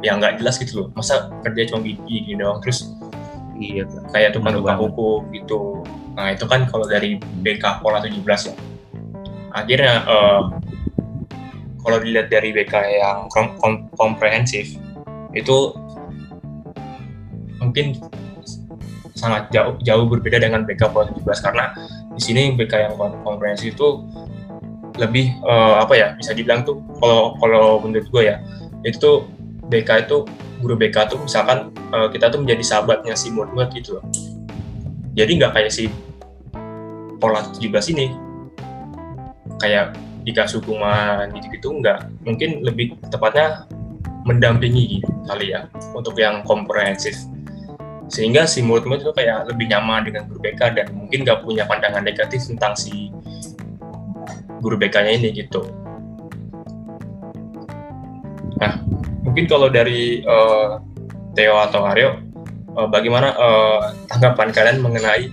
ya 0.00 0.16
nggak 0.16 0.40
jelas 0.42 0.56
gitu 0.58 0.84
loh. 0.84 0.88
Masa 0.96 1.28
kerja 1.44 1.70
cuma 1.70 1.84
gini, 1.84 2.00
gini 2.08 2.40
doang 2.40 2.58
terus 2.64 2.90
iya. 3.60 3.84
kayak 4.10 4.32
tukang 4.32 4.56
tukang 4.56 4.80
hukum 4.80 5.28
gitu 5.36 5.84
nah 6.20 6.28
itu 6.36 6.44
kan 6.44 6.68
kalau 6.68 6.84
dari 6.84 7.16
BK 7.16 7.80
pola 7.80 8.04
17 8.04 8.20
ya. 8.20 8.54
Akhirnya 9.56 10.04
uh, 10.04 10.52
kalau 11.80 11.96
dilihat 11.96 12.28
dari 12.28 12.52
BK 12.52 12.74
yang 13.00 13.18
kom 13.32 13.56
kom 13.56 13.88
komprehensif 13.96 14.76
itu 15.32 15.72
mungkin 17.56 17.96
sangat 19.16 19.48
jauh 19.48 19.80
jauh 19.80 20.04
berbeda 20.04 20.44
dengan 20.44 20.68
BK 20.68 20.92
pola 20.92 21.08
17 21.08 21.24
karena 21.40 21.72
di 22.12 22.20
sini 22.20 22.52
BK 22.52 22.72
yang 22.84 22.94
komprehensif 23.24 23.72
itu 23.72 24.04
lebih 25.00 25.32
uh, 25.48 25.80
apa 25.80 25.96
ya 25.96 26.08
bisa 26.20 26.36
dibilang 26.36 26.68
tuh 26.68 26.84
kalau 27.00 27.32
kalau 27.40 27.80
menurut 27.80 28.04
gue 28.12 28.22
ya 28.28 28.36
itu 28.84 29.24
BK 29.72 30.04
itu 30.04 30.28
guru 30.60 30.76
BK 30.76 31.16
tuh 31.16 31.18
misalkan 31.24 31.72
uh, 31.96 32.12
kita 32.12 32.28
tuh 32.28 32.44
menjadi 32.44 32.60
sahabatnya 32.60 33.16
si 33.16 33.32
murid 33.32 33.72
gitu 33.72 33.96
loh. 33.96 34.04
Jadi 35.16 35.40
nggak 35.40 35.52
kayak 35.56 35.72
si 35.72 35.88
pola 37.20 37.44
17 37.52 37.92
ini 37.94 38.06
kayak 39.60 39.92
dikasih 40.24 40.60
hukuman 40.60 41.28
gitu-gitu 41.36 41.68
nggak 41.80 42.08
mungkin 42.24 42.64
lebih 42.64 42.96
tepatnya 43.08 43.68
mendampingi 44.24 45.00
kali 45.28 45.52
ya 45.52 45.68
untuk 45.96 46.16
yang 46.20 46.44
komprehensif. 46.44 47.16
Sehingga 48.10 48.42
si 48.44 48.60
murid-murid 48.60 49.06
itu 49.06 49.12
kayak 49.14 49.46
lebih 49.54 49.70
nyaman 49.70 50.02
dengan 50.02 50.26
guru 50.26 50.42
BK 50.42 50.60
dan 50.74 50.86
mungkin 50.92 51.22
nggak 51.22 51.46
punya 51.46 51.64
pandangan 51.64 52.02
negatif 52.02 52.42
tentang 52.42 52.74
si 52.74 53.08
guru 54.60 54.76
BK-nya 54.76 55.14
ini 55.14 55.30
gitu. 55.32 55.62
Nah, 58.60 58.82
mungkin 59.24 59.48
kalau 59.48 59.72
dari 59.72 60.20
uh, 60.26 60.82
Theo 61.32 61.56
atau 61.64 61.86
Aryo, 61.86 62.20
uh, 62.76 62.88
bagaimana 62.90 63.32
uh, 63.38 63.94
tanggapan 64.10 64.52
kalian 64.52 64.78
mengenai 64.84 65.32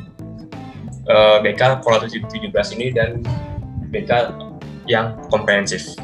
uh, 1.10 1.38
BK 1.44 1.84
Pola 1.84 2.04
17 2.04 2.52
ini 2.80 2.88
dan 2.96 3.24
BK 3.92 4.36
yang 4.88 5.20
komprehensif? 5.32 5.96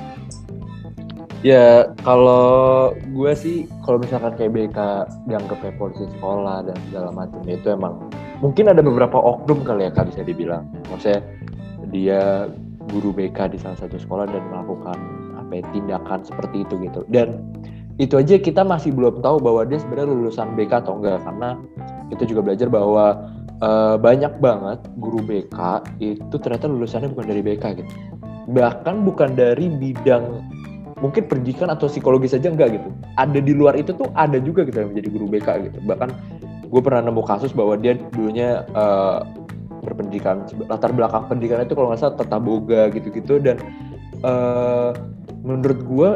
Ya, 1.43 1.91
kalau 2.07 2.95
gue 2.95 3.31
sih, 3.35 3.67
kalau 3.83 3.99
misalkan 3.99 4.31
kayak 4.39 4.51
BK 4.55 4.79
dianggap 5.27 5.59
kayak 5.59 5.75
polisi 5.75 6.07
sekolah 6.15 6.63
dan 6.63 6.77
segala 6.87 7.11
macam, 7.11 7.43
itu 7.43 7.67
emang 7.67 7.99
mungkin 8.39 8.71
ada 8.71 8.79
beberapa 8.79 9.19
oknum 9.19 9.67
kali 9.67 9.87
ya 9.87 9.91
kak 9.91 10.07
bisa 10.07 10.23
dibilang. 10.23 10.71
Maksudnya 10.87 11.19
dia 11.91 12.47
guru 12.91 13.11
BK 13.11 13.55
di 13.55 13.57
salah 13.59 13.75
satu 13.75 13.99
sekolah 13.99 14.27
dan 14.27 14.43
melakukan 14.51 14.97
apa 15.35 15.51
ya, 15.59 15.63
tindakan 15.71 16.19
seperti 16.23 16.63
itu 16.63 16.79
gitu 16.83 17.01
dan 17.11 17.39
itu 18.01 18.17
aja 18.17 18.41
kita 18.41 18.65
masih 18.65 18.89
belum 18.89 19.21
tahu 19.21 19.37
bahwa 19.37 19.61
dia 19.69 19.77
sebenarnya 19.77 20.09
lulusan 20.09 20.57
BK 20.57 20.81
atau 20.81 20.97
enggak 20.97 21.21
karena 21.21 21.49
kita 22.09 22.23
juga 22.25 22.41
belajar 22.41 22.67
bahwa 22.73 23.05
eh, 23.63 23.95
banyak 23.95 24.33
banget 24.43 24.79
guru 24.99 25.23
BK 25.23 25.59
itu 26.03 26.35
ternyata 26.37 26.67
lulusannya 26.67 27.09
bukan 27.15 27.25
dari 27.31 27.41
BK 27.41 27.63
gitu. 27.79 27.91
Bahkan 28.51 29.07
bukan 29.07 29.39
dari 29.39 29.71
bidang 29.71 30.43
mungkin 30.99 31.27
pendidikan 31.27 31.71
atau 31.71 31.87
psikologi 31.87 32.27
saja 32.31 32.51
enggak 32.51 32.75
gitu. 32.79 32.89
Ada 33.15 33.39
di 33.39 33.55
luar 33.55 33.79
itu 33.79 33.95
tuh 33.95 34.11
ada 34.15 34.39
juga 34.39 34.67
gitu 34.67 34.83
yang 34.83 34.91
menjadi 34.91 35.09
guru 35.11 35.25
BK 35.31 35.49
gitu. 35.71 35.77
Bahkan 35.87 36.09
gue 36.67 36.81
pernah 36.81 37.01
nemu 37.05 37.23
kasus 37.23 37.55
bahwa 37.55 37.79
dia 37.79 37.95
dulunya 38.11 38.67
eh, 38.75 39.19
berpendidikan 39.83 40.47
latar 40.71 40.95
belakang 40.95 41.27
pendidikan 41.27 41.59
itu 41.59 41.75
kalau 41.75 41.91
nggak 41.91 41.99
salah 41.99 42.15
tata 42.15 42.39
boga 42.39 42.87
gitu-gitu 42.91 43.39
dan 43.43 43.59
eh, 44.23 44.91
menurut 45.43 45.79
gue 45.83 46.09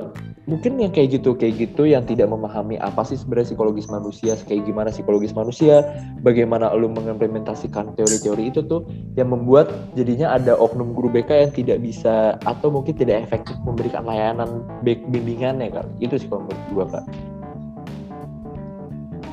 mungkin 0.47 0.79
yang 0.79 0.95
kayak 0.95 1.19
gitu 1.19 1.35
kayak 1.35 1.59
gitu 1.59 1.83
yang 1.83 2.07
tidak 2.07 2.31
memahami 2.31 2.79
apa 2.79 3.03
sih 3.03 3.19
sebenarnya 3.19 3.51
psikologis 3.51 3.91
manusia 3.91 4.39
kayak 4.47 4.63
gimana 4.63 4.89
psikologis 4.95 5.35
manusia 5.35 5.83
bagaimana 6.23 6.71
lu 6.71 6.87
mengimplementasikan 6.87 7.91
teori-teori 7.99 8.55
itu 8.55 8.63
tuh 8.63 8.87
yang 9.19 9.27
membuat 9.27 9.67
jadinya 9.99 10.39
ada 10.39 10.55
oknum 10.55 10.95
guru 10.95 11.11
BK 11.11 11.29
yang 11.35 11.51
tidak 11.51 11.77
bisa 11.83 12.39
atau 12.47 12.71
mungkin 12.71 12.95
tidak 12.95 13.27
efektif 13.27 13.59
memberikan 13.67 14.07
layanan 14.07 14.63
baik 14.87 15.03
bimbingannya 15.11 15.67
kan 15.67 15.85
itu 15.99 16.15
sih 16.15 16.31
kalau 16.31 16.47
menurut 16.47 16.63
gua 16.71 16.87
kak 16.95 17.05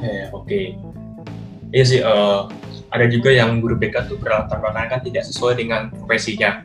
Ya, 0.05 0.29
oke. 0.37 0.77
Iya 1.73 1.85
sih, 1.89 2.01
eh, 2.05 2.41
ada 2.93 3.07
juga 3.09 3.33
yang 3.33 3.59
guru 3.59 3.75
BK 3.81 4.07
tuh 4.07 4.21
berlatar 4.21 4.61
belakang 4.61 4.87
kan 4.93 5.01
tidak 5.01 5.25
sesuai 5.27 5.59
dengan 5.59 5.89
profesinya. 5.91 6.63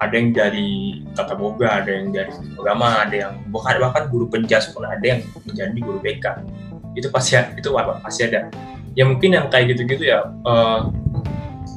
Ada 0.00 0.14
yang 0.16 0.28
dari 0.32 1.04
tata 1.12 1.36
boga, 1.36 1.84
ada 1.84 1.92
yang 1.92 2.08
dari 2.08 2.32
agama, 2.56 3.04
ada 3.04 3.16
yang 3.28 3.32
bahkan 3.52 3.76
bahkan 3.76 4.08
guru 4.08 4.32
penjas 4.32 4.72
pun 4.72 4.88
ada 4.88 5.04
yang 5.04 5.20
menjadi 5.44 5.76
guru 5.76 5.98
BK. 6.00 6.26
Itu 6.96 7.12
pasti 7.12 7.36
itu 7.36 7.68
pasti 7.76 8.22
ada. 8.32 8.48
Ya 8.96 9.04
mungkin 9.04 9.36
yang 9.36 9.52
kayak 9.52 9.76
gitu-gitu 9.76 10.08
ya 10.08 10.24
eh, 10.26 10.80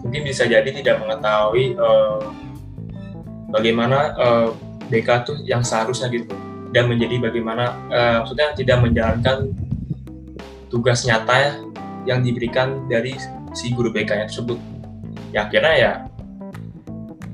mungkin 0.02 0.22
bisa 0.24 0.48
jadi 0.48 0.66
tidak 0.66 1.04
mengetahui 1.04 1.76
eh, 1.76 2.22
bagaimana 3.52 4.16
eh, 4.18 4.48
BK 4.88 5.10
tuh 5.28 5.38
yang 5.44 5.62
seharusnya 5.62 6.10
gitu 6.10 6.32
dan 6.74 6.90
menjadi 6.90 7.22
bagaimana 7.22 7.76
eh, 7.92 8.16
maksudnya 8.24 8.56
tidak 8.58 8.78
menjalankan 8.82 9.54
tugas 10.74 11.06
nyata 11.06 11.36
ya 11.38 11.52
yang 12.04 12.20
diberikan 12.26 12.84
dari 12.90 13.16
si 13.54 13.72
guru 13.72 13.94
BK 13.94 14.28
tersebut. 14.28 14.58
Ya 15.32 15.46
akhirnya 15.48 15.74
ya 15.78 15.92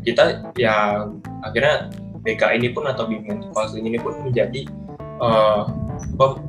kita 0.03 0.53
ya 0.55 1.05
akhirnya 1.43 1.91
BK 2.23 2.59
ini 2.59 2.67
pun 2.75 2.87
atau 2.87 3.07
bimbingan 3.07 3.51
konseling 3.55 3.87
ini 3.87 3.97
pun 3.99 4.15
menjadi 4.23 4.67
apa, 5.19 6.39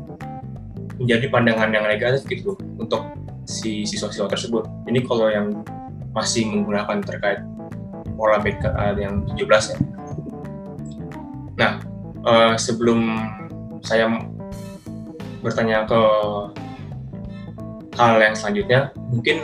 menjadi 0.98 1.26
pandangan 1.30 1.70
yang 1.74 1.86
negatif 1.86 2.22
gitu 2.30 2.54
untuk 2.78 3.06
si 3.48 3.82
siswa-siswa 3.82 4.30
tersebut. 4.30 4.64
Ini 4.86 5.02
kalau 5.06 5.26
yang 5.30 5.50
masih 6.14 6.46
menggunakan 6.46 7.02
terkait 7.02 7.42
pola 8.14 8.38
BK 8.42 8.62
eh, 8.66 8.94
yang 9.00 9.24
17 9.34 9.74
ya. 9.74 9.78
Nah, 11.58 11.72
eh, 12.26 12.54
sebelum 12.58 13.00
saya 13.80 14.06
bertanya 15.40 15.88
ke 15.88 16.00
hal 17.96 18.20
yang 18.20 18.36
selanjutnya 18.36 18.92
mungkin 19.08 19.40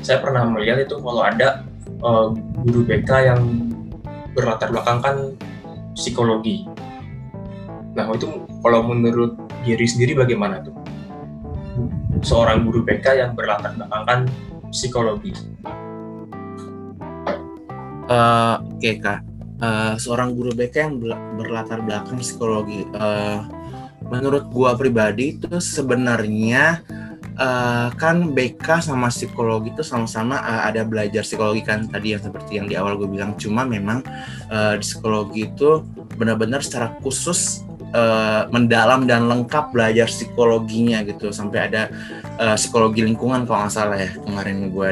saya 0.00 0.22
pernah 0.22 0.46
melihat 0.46 0.86
itu 0.86 0.96
kalau 1.02 1.22
ada 1.26 1.66
eh, 2.00 2.26
guru 2.64 2.80
BK 2.84 3.10
yang 3.28 3.42
berlatar 4.32 4.72
belakang 4.72 4.98
kan 5.04 5.16
psikologi. 5.92 6.64
Nah 7.94 8.08
itu 8.14 8.48
kalau 8.64 8.86
menurut 8.88 9.36
diri 9.62 9.84
sendiri 9.84 10.16
bagaimana 10.16 10.64
tuh? 10.64 10.74
Seorang 12.20 12.64
guru 12.64 12.84
BK 12.84 13.06
yang 13.16 13.32
berlatar 13.36 13.76
belakang 13.76 14.04
kan 14.08 14.20
psikologi. 14.72 15.32
Eh, 18.10 18.56
Oke 18.80 18.98
kak, 18.98 19.30
Eh, 19.60 19.94
seorang 20.00 20.32
guru 20.32 20.56
BK 20.56 20.88
yang 20.88 20.96
berlatar 21.36 21.84
belakang 21.84 22.16
psikologi. 22.16 22.88
Eh, 22.96 23.40
menurut 24.08 24.48
gua 24.48 24.72
pribadi 24.72 25.36
itu 25.36 25.52
sebenarnya 25.60 26.80
eh, 27.40 27.88
kan 27.96 28.16
BK 28.36 28.84
sama 28.84 29.08
psikologi 29.08 29.72
itu 29.72 29.80
sama-sama 29.80 30.36
eh, 30.44 30.62
ada 30.68 30.84
belajar 30.84 31.24
psikologi 31.24 31.64
kan 31.64 31.88
tadi 31.88 32.12
yang 32.12 32.22
seperti 32.22 32.60
yang 32.60 32.66
di 32.68 32.76
awal 32.76 33.00
gue 33.00 33.08
bilang. 33.08 33.34
Cuma 33.40 33.64
memang 33.64 34.04
eh, 34.52 34.76
di 34.76 34.84
psikologi 34.84 35.48
itu 35.48 35.80
benar-benar 36.20 36.60
secara 36.60 36.92
khusus 37.00 37.64
eh, 37.96 38.42
mendalam 38.52 39.08
dan 39.08 39.26
lengkap 39.26 39.72
belajar 39.72 40.06
psikologinya 40.06 41.00
gitu 41.08 41.32
sampai 41.32 41.72
ada 41.72 41.82
eh, 42.36 42.56
psikologi 42.60 43.00
lingkungan 43.02 43.48
kalau 43.48 43.66
nggak 43.66 43.72
salah 43.72 43.98
ya 43.98 44.10
kemarin 44.20 44.68
gue 44.68 44.88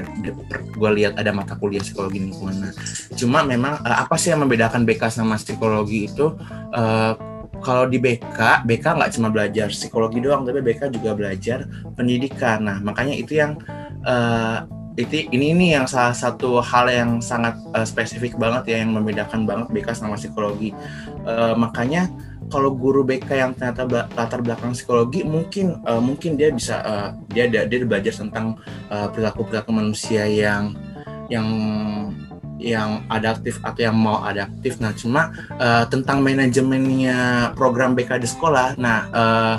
gue 0.78 0.90
lihat 0.96 1.20
ada 1.20 1.30
mata 1.36 1.54
kuliah 1.54 1.84
psikologi 1.84 2.24
lingkungan. 2.24 2.68
Nah, 2.68 2.72
cuma 3.14 3.44
memang 3.44 3.84
eh, 3.84 3.96
apa 4.00 4.16
sih 4.16 4.32
yang 4.32 4.42
membedakan 4.42 4.88
BK 4.88 5.12
sama 5.12 5.36
psikologi 5.36 6.08
itu 6.08 6.32
eh, 6.72 7.14
kalau 7.62 7.84
di 7.90 7.98
BK 7.98 8.64
BK 8.64 8.84
nggak 8.98 9.12
cuma 9.18 9.28
belajar 9.28 9.68
psikologi 9.70 10.22
doang 10.22 10.46
tapi 10.46 10.62
BK 10.62 10.94
juga 10.94 11.14
belajar 11.14 11.66
pendidikan. 11.94 12.64
Nah 12.64 12.78
makanya 12.82 13.14
itu 13.14 13.38
yang 13.38 13.58
eh, 14.06 14.58
itu 14.98 15.30
ini 15.30 15.54
ini 15.54 15.66
yang 15.78 15.86
salah 15.86 16.10
satu 16.10 16.58
hal 16.58 16.90
yang 16.90 17.22
sangat 17.22 17.54
eh, 17.74 17.86
spesifik 17.86 18.34
banget 18.34 18.74
ya 18.74 18.76
yang 18.82 18.94
membedakan 18.94 19.46
banget 19.46 19.70
BK 19.70 19.88
sama 19.94 20.18
psikologi. 20.18 20.74
Eh, 21.26 21.54
makanya 21.54 22.10
kalau 22.48 22.72
guru 22.72 23.04
BK 23.04 23.28
yang 23.30 23.52
ternyata 23.54 23.84
latar 24.16 24.40
belakang 24.40 24.72
psikologi 24.74 25.22
mungkin 25.22 25.78
eh, 25.86 26.02
mungkin 26.02 26.34
dia 26.34 26.50
bisa 26.50 26.82
eh, 26.82 27.08
dia 27.30 27.66
dia 27.66 27.86
belajar 27.86 28.14
tentang 28.14 28.58
eh, 28.90 29.08
perilaku 29.14 29.46
perilaku 29.46 29.70
manusia 29.70 30.26
yang 30.26 30.74
yang 31.28 31.46
yang 32.58 33.06
adaptif 33.08 33.62
atau 33.62 33.80
yang 33.86 33.96
mau 33.96 34.22
adaptif. 34.26 34.82
Nah, 34.82 34.92
cuma 34.92 35.30
eh, 35.56 35.84
tentang 35.88 36.20
manajemennya 36.20 37.52
program 37.54 37.94
BK 37.94 38.20
di 38.20 38.28
sekolah. 38.28 38.76
Nah, 38.76 38.98
eh, 39.08 39.56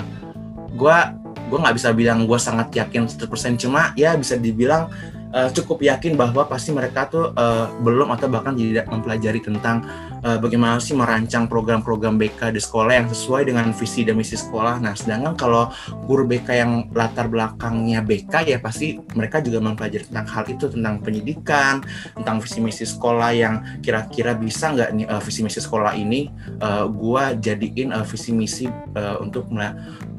gua 0.76 1.16
gua 1.50 1.58
nggak 1.66 1.76
bisa 1.76 1.90
bilang 1.90 2.30
gue 2.30 2.38
sangat 2.38 2.70
yakin 2.70 3.10
100% 3.10 3.58
cuma 3.58 3.90
ya 3.98 4.14
bisa 4.14 4.38
dibilang 4.38 4.86
eh, 5.34 5.50
cukup 5.50 5.82
yakin 5.82 6.14
bahwa 6.14 6.46
pasti 6.46 6.70
mereka 6.70 7.10
tuh 7.10 7.34
eh, 7.34 7.66
belum 7.82 8.14
atau 8.14 8.30
bahkan 8.30 8.54
tidak 8.54 8.86
mempelajari 8.86 9.42
tentang 9.42 9.82
eh, 10.24 10.38
bagaimana 10.38 10.78
sih 10.80 10.96
merancang 10.96 11.48
program-program 11.48 12.16
BK 12.20 12.54
di 12.54 12.60
sekolah 12.60 12.92
yang 12.96 13.08
sesuai 13.08 13.48
dengan 13.48 13.72
visi 13.72 14.04
dan 14.04 14.16
misi 14.16 14.36
sekolah. 14.36 14.80
Nah, 14.80 14.94
sedangkan 14.96 15.34
kalau 15.36 15.72
guru 16.04 16.24
BK 16.28 16.48
yang 16.52 16.72
latar 16.92 17.26
belakangnya 17.28 18.04
BK 18.04 18.56
ya 18.56 18.58
pasti 18.60 19.00
mereka 19.16 19.40
juga 19.40 19.60
mempelajari 19.60 20.04
tentang 20.08 20.28
hal 20.28 20.44
itu 20.48 20.66
tentang 20.68 21.00
pendidikan, 21.00 21.80
tentang 22.16 22.36
visi 22.40 22.58
misi 22.60 22.84
sekolah 22.84 23.30
yang 23.32 23.54
kira-kira 23.80 24.36
bisa 24.36 24.72
nggak 24.72 24.90
nih 24.96 25.06
eh, 25.08 25.22
visi 25.22 25.40
misi 25.44 25.60
sekolah 25.60 25.92
ini 25.96 26.30
eh, 26.60 26.84
gua 26.88 27.36
jadiin 27.36 27.92
eh, 27.92 28.06
visi 28.06 28.30
misi 28.32 28.66
eh, 28.70 29.16
untuk 29.20 29.48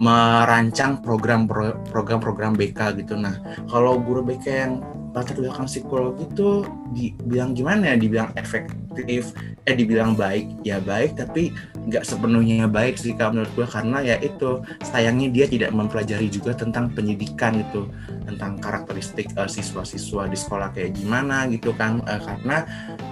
merancang 0.02 1.00
program 1.02 1.46
program-program 1.90 2.58
BK 2.58 3.04
gitu. 3.04 3.18
Nah, 3.18 3.38
kalau 3.70 4.00
guru 4.02 4.26
BK 4.26 4.46
yang 4.50 4.74
latar 5.12 5.36
belakang 5.40 5.68
psikologi 5.68 6.28
itu 6.28 6.68
dibilang 6.94 7.56
gimana 7.56 7.94
ya? 7.94 7.96
Dibilang 8.00 8.30
efektif, 8.36 9.32
eh 9.66 9.76
dibilang 9.76 10.14
baik, 10.14 10.64
ya 10.68 10.84
baik, 10.84 11.16
tapi 11.20 11.56
nggak 11.88 12.06
sepenuhnya 12.06 12.70
baik 12.70 13.00
sih 13.00 13.18
kalau 13.18 13.42
menurut 13.42 13.52
gue 13.58 13.68
karena 13.68 13.98
ya 14.06 14.16
itu 14.22 14.62
sayangnya 14.86 15.34
dia 15.34 15.46
tidak 15.50 15.74
mempelajari 15.74 16.30
juga 16.30 16.54
tentang 16.54 16.94
pendidikan 16.94 17.58
gitu, 17.58 17.90
tentang 18.28 18.60
karakteristik 18.62 19.32
eh, 19.34 19.50
siswa-siswa 19.50 20.30
di 20.30 20.38
sekolah 20.38 20.70
kayak 20.76 20.96
gimana 21.00 21.48
gitu 21.48 21.72
kan, 21.76 22.02
Eh, 22.02 22.22
karena 22.24 22.58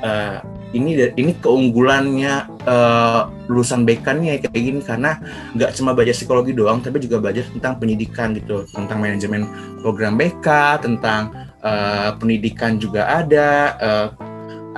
eh, 0.02 0.38
ini 0.74 1.14
ini 1.16 1.32
keunggulannya 1.38 2.34
eh, 2.66 3.22
lulusan 3.50 3.86
BK 3.86 4.06
nih 4.18 4.28
ya 4.28 4.36
kayak 4.46 4.64
gini 4.64 4.80
karena 4.82 5.12
nggak 5.58 5.72
cuma 5.78 5.94
belajar 5.94 6.16
psikologi 6.16 6.54
doang 6.54 6.82
tapi 6.84 7.02
juga 7.02 7.18
belajar 7.22 7.46
tentang 7.50 7.82
pendidikan 7.82 8.34
gitu 8.38 8.66
tentang 8.70 8.98
manajemen 9.02 9.46
program 9.82 10.18
BK 10.20 10.48
tentang 10.86 11.49
eh, 11.64 12.10
pendidikan 12.18 12.80
juga 12.80 13.08
ada 13.08 13.50
eh, 13.80 14.08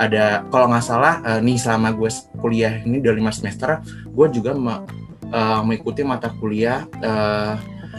ada 0.00 0.42
kalau 0.48 0.72
nggak 0.72 0.84
salah 0.84 1.20
eh, 1.22 1.40
nih 1.44 1.60
selama 1.60 1.92
gue 1.92 2.10
kuliah 2.40 2.80
ini 2.82 2.98
udah 2.98 3.14
lima 3.14 3.32
semester 3.32 3.78
gue 4.08 4.26
juga 4.32 4.56
me- 4.56 4.82
eh, 5.30 5.60
mengikuti 5.62 6.02
mata 6.02 6.32
kuliah 6.40 6.88
eh, 7.00 7.54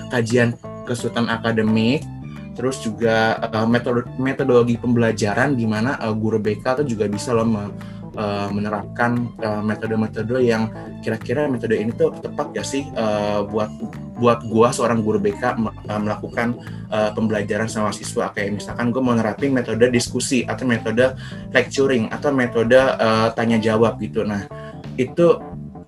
kajian 0.10 0.58
kesulitan 0.84 1.30
akademik 1.32 2.04
terus 2.54 2.82
juga 2.84 3.40
eh, 3.40 3.68
metode 3.70 4.06
metodologi 4.20 4.76
pembelajaran 4.78 5.56
di 5.56 5.66
mana 5.70 5.98
eh, 6.02 6.14
guru 6.14 6.42
BK 6.42 6.84
tuh 6.84 6.86
juga 6.88 7.06
bisa 7.08 7.32
loh 7.32 7.48
me- 7.48 7.74
eh, 8.14 8.48
menerapkan 8.52 9.18
metode-metode 9.66 10.38
yang 10.46 10.70
kira-kira 11.02 11.50
metode 11.50 11.78
ini 11.78 11.94
tuh 11.94 12.14
tepat 12.20 12.54
gak 12.58 12.68
sih 12.68 12.84
eh, 12.90 13.40
buat 13.48 13.70
buat 14.18 14.46
gua 14.46 14.70
seorang 14.70 15.02
guru 15.02 15.18
BK 15.18 15.44
eh, 15.90 16.00
melakukan 16.02 16.58
eh, 16.90 17.12
pembelajaran 17.14 17.70
sama 17.70 17.90
siswa. 17.92 18.30
Kayak 18.32 18.62
misalkan 18.62 18.94
gue 18.94 19.02
mau 19.02 19.16
nerapin 19.18 19.54
metode 19.54 19.90
diskusi 19.90 20.46
atau 20.46 20.66
metode 20.66 21.14
lecturing 21.52 22.10
atau 22.14 22.30
metode 22.34 22.78
eh, 22.78 23.28
tanya 23.34 23.58
jawab 23.58 23.98
gitu. 24.02 24.22
Nah 24.26 24.46
itu 24.98 25.40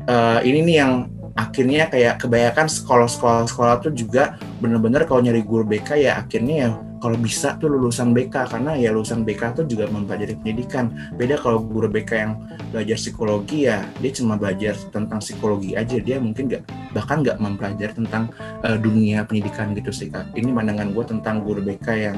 eh, 0.06 0.40
ini 0.46 0.60
nih 0.66 0.78
yang 0.82 0.94
akhirnya 1.36 1.92
kayak 1.92 2.24
kebanyakan 2.24 2.72
sekolah-sekolah 2.72 3.44
sekolah 3.52 3.76
tuh 3.84 3.92
juga 3.92 4.40
bener-bener 4.64 5.04
kalau 5.04 5.20
nyari 5.20 5.44
guru 5.44 5.68
BK 5.68 6.00
ya 6.00 6.24
akhirnya 6.24 6.56
ya 6.56 6.70
kalau 7.06 7.22
bisa 7.22 7.54
tuh 7.62 7.70
lulusan 7.70 8.18
BK 8.18 8.50
karena 8.50 8.74
ya 8.74 8.90
lulusan 8.90 9.22
BK 9.22 9.62
tuh 9.62 9.70
juga 9.70 9.86
mempelajari 9.94 10.42
pendidikan. 10.42 10.90
Beda 11.14 11.38
kalau 11.38 11.62
guru 11.62 11.86
BK 11.86 12.12
yang 12.18 12.34
belajar 12.74 12.98
psikologi 12.98 13.70
ya 13.70 13.86
dia 14.02 14.10
cuma 14.10 14.34
belajar 14.42 14.74
tentang 14.90 15.22
psikologi 15.22 15.78
aja 15.78 16.02
dia 16.02 16.18
mungkin 16.18 16.50
nggak 16.50 16.66
bahkan 16.98 17.22
nggak 17.22 17.38
mempelajari 17.38 17.94
tentang 17.94 18.34
uh, 18.66 18.74
dunia 18.82 19.22
pendidikan 19.22 19.78
gitu 19.78 19.94
sih 19.94 20.10
kak. 20.10 20.34
Ini 20.34 20.50
pandangan 20.50 20.98
gue 20.98 21.06
tentang 21.06 21.46
guru 21.46 21.62
BK 21.62 21.88
yang 21.94 22.18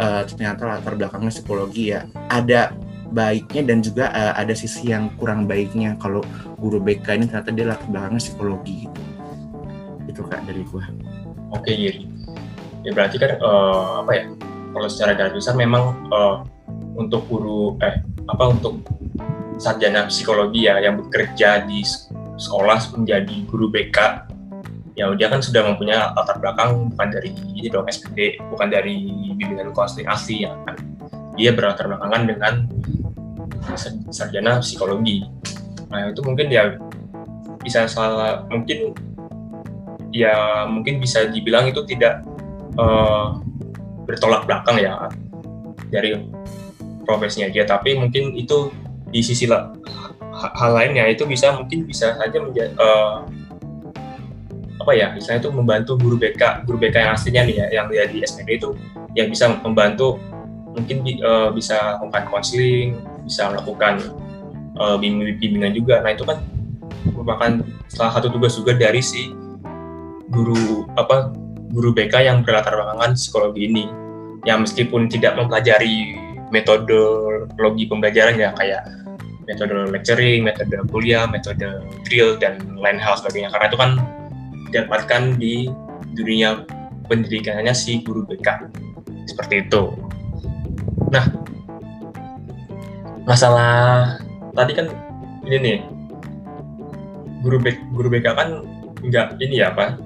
uh, 0.00 0.24
ternyata 0.24 0.64
latar 0.64 0.96
belakangnya 0.96 1.28
psikologi 1.28 1.92
ya. 1.92 2.08
Ada 2.32 2.72
baiknya 3.12 3.68
dan 3.68 3.84
juga 3.84 4.08
uh, 4.16 4.32
ada 4.32 4.56
sisi 4.56 4.96
yang 4.96 5.12
kurang 5.20 5.44
baiknya 5.44 6.00
kalau 6.00 6.24
guru 6.56 6.80
BK 6.80 7.20
ini 7.20 7.28
ternyata 7.28 7.52
dia 7.52 7.68
latar 7.68 7.84
belakangnya 7.84 8.22
psikologi 8.24 8.88
gitu. 8.88 9.02
Itu 10.08 10.24
kak 10.24 10.48
dari 10.48 10.64
gue. 10.64 10.84
Oke, 11.52 11.76
Giri 11.76 12.21
ya 12.82 12.90
berarti 12.94 13.16
kan 13.18 13.38
uh, 13.38 14.02
apa 14.02 14.10
ya 14.14 14.24
kalau 14.72 14.88
secara 14.88 15.12
garis 15.14 15.38
besar 15.38 15.54
memang 15.54 15.94
uh, 16.10 16.42
untuk 16.98 17.24
guru 17.30 17.78
eh 17.80 18.02
apa 18.28 18.44
untuk 18.50 18.82
sarjana 19.58 20.06
psikologi 20.10 20.66
ya 20.66 20.82
yang 20.82 20.98
bekerja 20.98 21.62
di 21.66 21.82
sekolah 22.38 22.80
menjadi 22.98 23.36
guru 23.46 23.70
BK 23.70 23.98
ya 24.92 25.08
dia 25.16 25.28
kan 25.32 25.40
sudah 25.40 25.72
mempunyai 25.72 26.12
latar 26.12 26.36
belakang 26.36 26.92
bukan 26.92 27.08
dari 27.08 27.30
ini 27.56 27.68
dong 27.72 27.88
SPD 27.88 28.36
bukan 28.52 28.68
dari 28.68 29.08
bimbingan 29.36 29.72
konseling 29.72 30.08
asli 30.08 30.44
ya 30.44 30.52
kan. 30.68 30.76
Dia 31.32 31.56
berlatar 31.56 31.88
belakangan 31.88 32.28
dengan 32.28 32.54
sarjana 34.12 34.60
psikologi. 34.60 35.24
Nah 35.88 36.12
itu 36.12 36.20
mungkin 36.20 36.52
ya 36.52 36.76
bisa 37.64 37.88
salah 37.88 38.44
mungkin 38.52 38.92
ya 40.12 40.66
mungkin 40.68 41.00
bisa 41.00 41.24
dibilang 41.30 41.72
itu 41.72 41.80
tidak 41.88 42.20
uh, 42.78 43.40
bertolak 44.04 44.44
belakang 44.48 44.76
ya 44.80 45.08
dari 45.88 46.16
profesinya 47.04 47.48
dia. 47.50 47.64
Tapi 47.66 47.98
mungkin 47.98 48.36
itu 48.36 48.72
di 49.12 49.20
sisi 49.20 49.44
la, 49.44 49.72
hal 50.32 50.72
lainnya 50.72 51.04
itu 51.08 51.28
bisa 51.28 51.52
mungkin 51.56 51.84
bisa 51.84 52.16
saja 52.16 52.38
menjadi 52.40 52.72
uh, 52.80 53.28
apa 54.80 54.92
ya 54.98 55.14
misalnya 55.14 55.46
itu 55.46 55.50
membantu 55.54 55.92
guru 55.94 56.18
BK 56.18 56.66
guru 56.66 56.74
BK 56.80 57.06
yang 57.06 57.12
aslinya 57.14 57.42
nih 57.46 57.54
ya 57.54 57.66
yang 57.70 57.86
dia 57.86 58.02
di 58.08 58.18
SPD 58.24 58.58
itu 58.58 58.74
yang 59.14 59.30
bisa 59.30 59.52
membantu 59.62 60.18
mungkin 60.74 61.04
uh, 61.22 61.54
bisa 61.54 62.00
melakukan 62.02 62.24
konseling 62.32 62.98
bisa 63.22 63.52
melakukan 63.52 64.02
uh, 64.78 64.96
bimbingan, 64.98 65.38
bimbingan 65.38 65.72
juga. 65.76 66.00
Nah 66.02 66.10
itu 66.14 66.24
kan 66.26 66.42
merupakan 67.12 67.50
salah 67.90 68.12
satu 68.14 68.30
tugas 68.30 68.54
juga 68.54 68.78
dari 68.78 69.02
si 69.02 69.34
guru 70.30 70.86
apa 70.94 71.34
guru 71.72 71.96
BK 71.96 72.28
yang 72.28 72.44
berlatar 72.44 72.76
belakangan 72.76 73.16
psikologi 73.16 73.66
ini 73.66 73.88
yang 74.44 74.62
meskipun 74.62 75.08
tidak 75.08 75.40
mempelajari 75.40 76.20
metodologi 76.52 77.88
pembelajaran 77.88 78.36
ya 78.36 78.52
kayak 78.60 78.84
metode 79.48 79.74
lecturing, 79.90 80.44
metode 80.44 80.76
kuliah, 80.92 81.24
metode 81.26 81.82
drill 82.06 82.36
dan 82.38 82.60
lain 82.78 83.00
hal 83.00 83.16
sebagainya. 83.18 83.50
Karena 83.50 83.66
itu 83.72 83.78
kan 83.80 83.90
didapatkan 84.70 85.22
di 85.40 85.72
dunia 86.12 86.62
pendidikannya 87.08 87.72
si 87.72 88.04
guru 88.04 88.22
BK 88.28 88.68
seperti 89.26 89.66
itu. 89.66 89.96
Nah, 91.10 91.24
masalah 93.24 93.72
tadi 94.52 94.72
kan 94.76 94.86
ini 95.48 95.56
nih. 95.58 95.78
Guru 97.42 97.58
BK, 97.58 97.78
guru 97.96 98.08
BK 98.12 98.26
kan 98.38 98.48
nggak 99.02 99.42
ini 99.42 99.58
ya 99.58 99.74
apa 99.74 99.98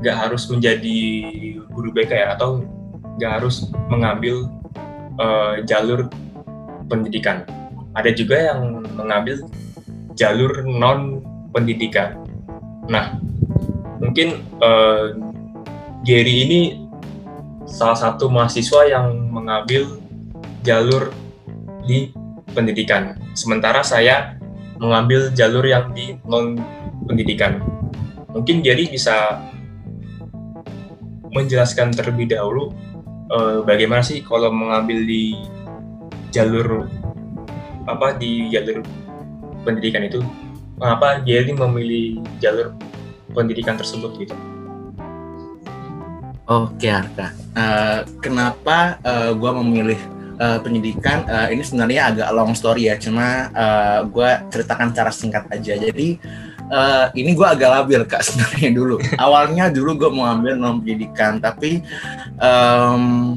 nggak 0.00 0.16
harus 0.16 0.48
menjadi 0.48 0.98
guru 1.68 1.92
BK 1.92 2.12
ya 2.12 2.28
atau 2.34 2.64
nggak 3.20 3.32
harus 3.40 3.68
mengambil 3.92 4.48
uh, 5.20 5.60
jalur 5.68 6.08
pendidikan. 6.88 7.44
Ada 7.92 8.16
juga 8.16 8.50
yang 8.52 8.80
mengambil 8.96 9.44
jalur 10.16 10.64
non 10.64 11.20
pendidikan. 11.52 12.16
Nah, 12.88 13.20
mungkin 14.00 14.40
uh, 14.64 15.14
Gary 16.02 16.48
ini 16.48 16.60
salah 17.68 17.98
satu 17.98 18.32
mahasiswa 18.32 18.88
yang 18.88 19.28
mengambil 19.28 20.00
jalur 20.64 21.12
di 21.84 22.10
pendidikan. 22.56 23.20
Sementara 23.36 23.84
saya 23.84 24.40
mengambil 24.80 25.28
jalur 25.36 25.62
yang 25.68 25.92
di 25.92 26.16
non 26.24 26.56
pendidikan. 27.04 27.60
Mungkin 28.32 28.64
Gary 28.64 28.88
bisa 28.88 29.42
menjelaskan 31.30 31.94
terlebih 31.94 32.30
dahulu 32.34 32.74
uh, 33.30 33.62
bagaimana 33.62 34.02
sih 34.02 34.22
kalau 34.22 34.50
mengambil 34.50 35.02
di 35.06 35.38
jalur 36.30 36.86
apa 37.86 38.14
di 38.18 38.50
jalur 38.50 38.82
pendidikan 39.66 40.06
itu 40.06 40.22
mengapa 40.80 41.20
Jelly 41.28 41.52
memilih 41.52 42.24
jalur 42.40 42.72
pendidikan 43.36 43.76
tersebut 43.76 44.16
gitu? 44.16 44.34
Oke 46.50 46.90
Arka, 46.90 47.30
uh, 47.54 48.02
kenapa 48.18 48.98
uh, 49.06 49.30
gue 49.30 49.52
memilih 49.62 50.00
uh, 50.42 50.58
pendidikan? 50.58 51.22
Uh, 51.30 51.46
ini 51.46 51.62
sebenarnya 51.62 52.10
agak 52.10 52.28
long 52.34 52.58
story 52.58 52.90
ya, 52.90 52.98
cuma 52.98 53.54
uh, 53.54 54.02
gue 54.02 54.30
ceritakan 54.50 54.90
cara 54.90 55.14
singkat 55.14 55.46
aja. 55.54 55.78
Jadi 55.78 56.18
uh, 56.70 57.06
ini 57.12 57.34
gue 57.34 57.46
agak 57.46 57.70
labil 57.70 58.02
kak 58.06 58.22
sebenarnya 58.26 58.70
dulu. 58.72 58.96
Awalnya 59.18 59.68
dulu 59.68 60.06
gue 60.06 60.10
mau 60.10 60.30
ambil 60.30 60.56
non 60.56 60.80
pendidikan, 60.80 61.42
tapi 61.42 61.82
um, 62.38 63.36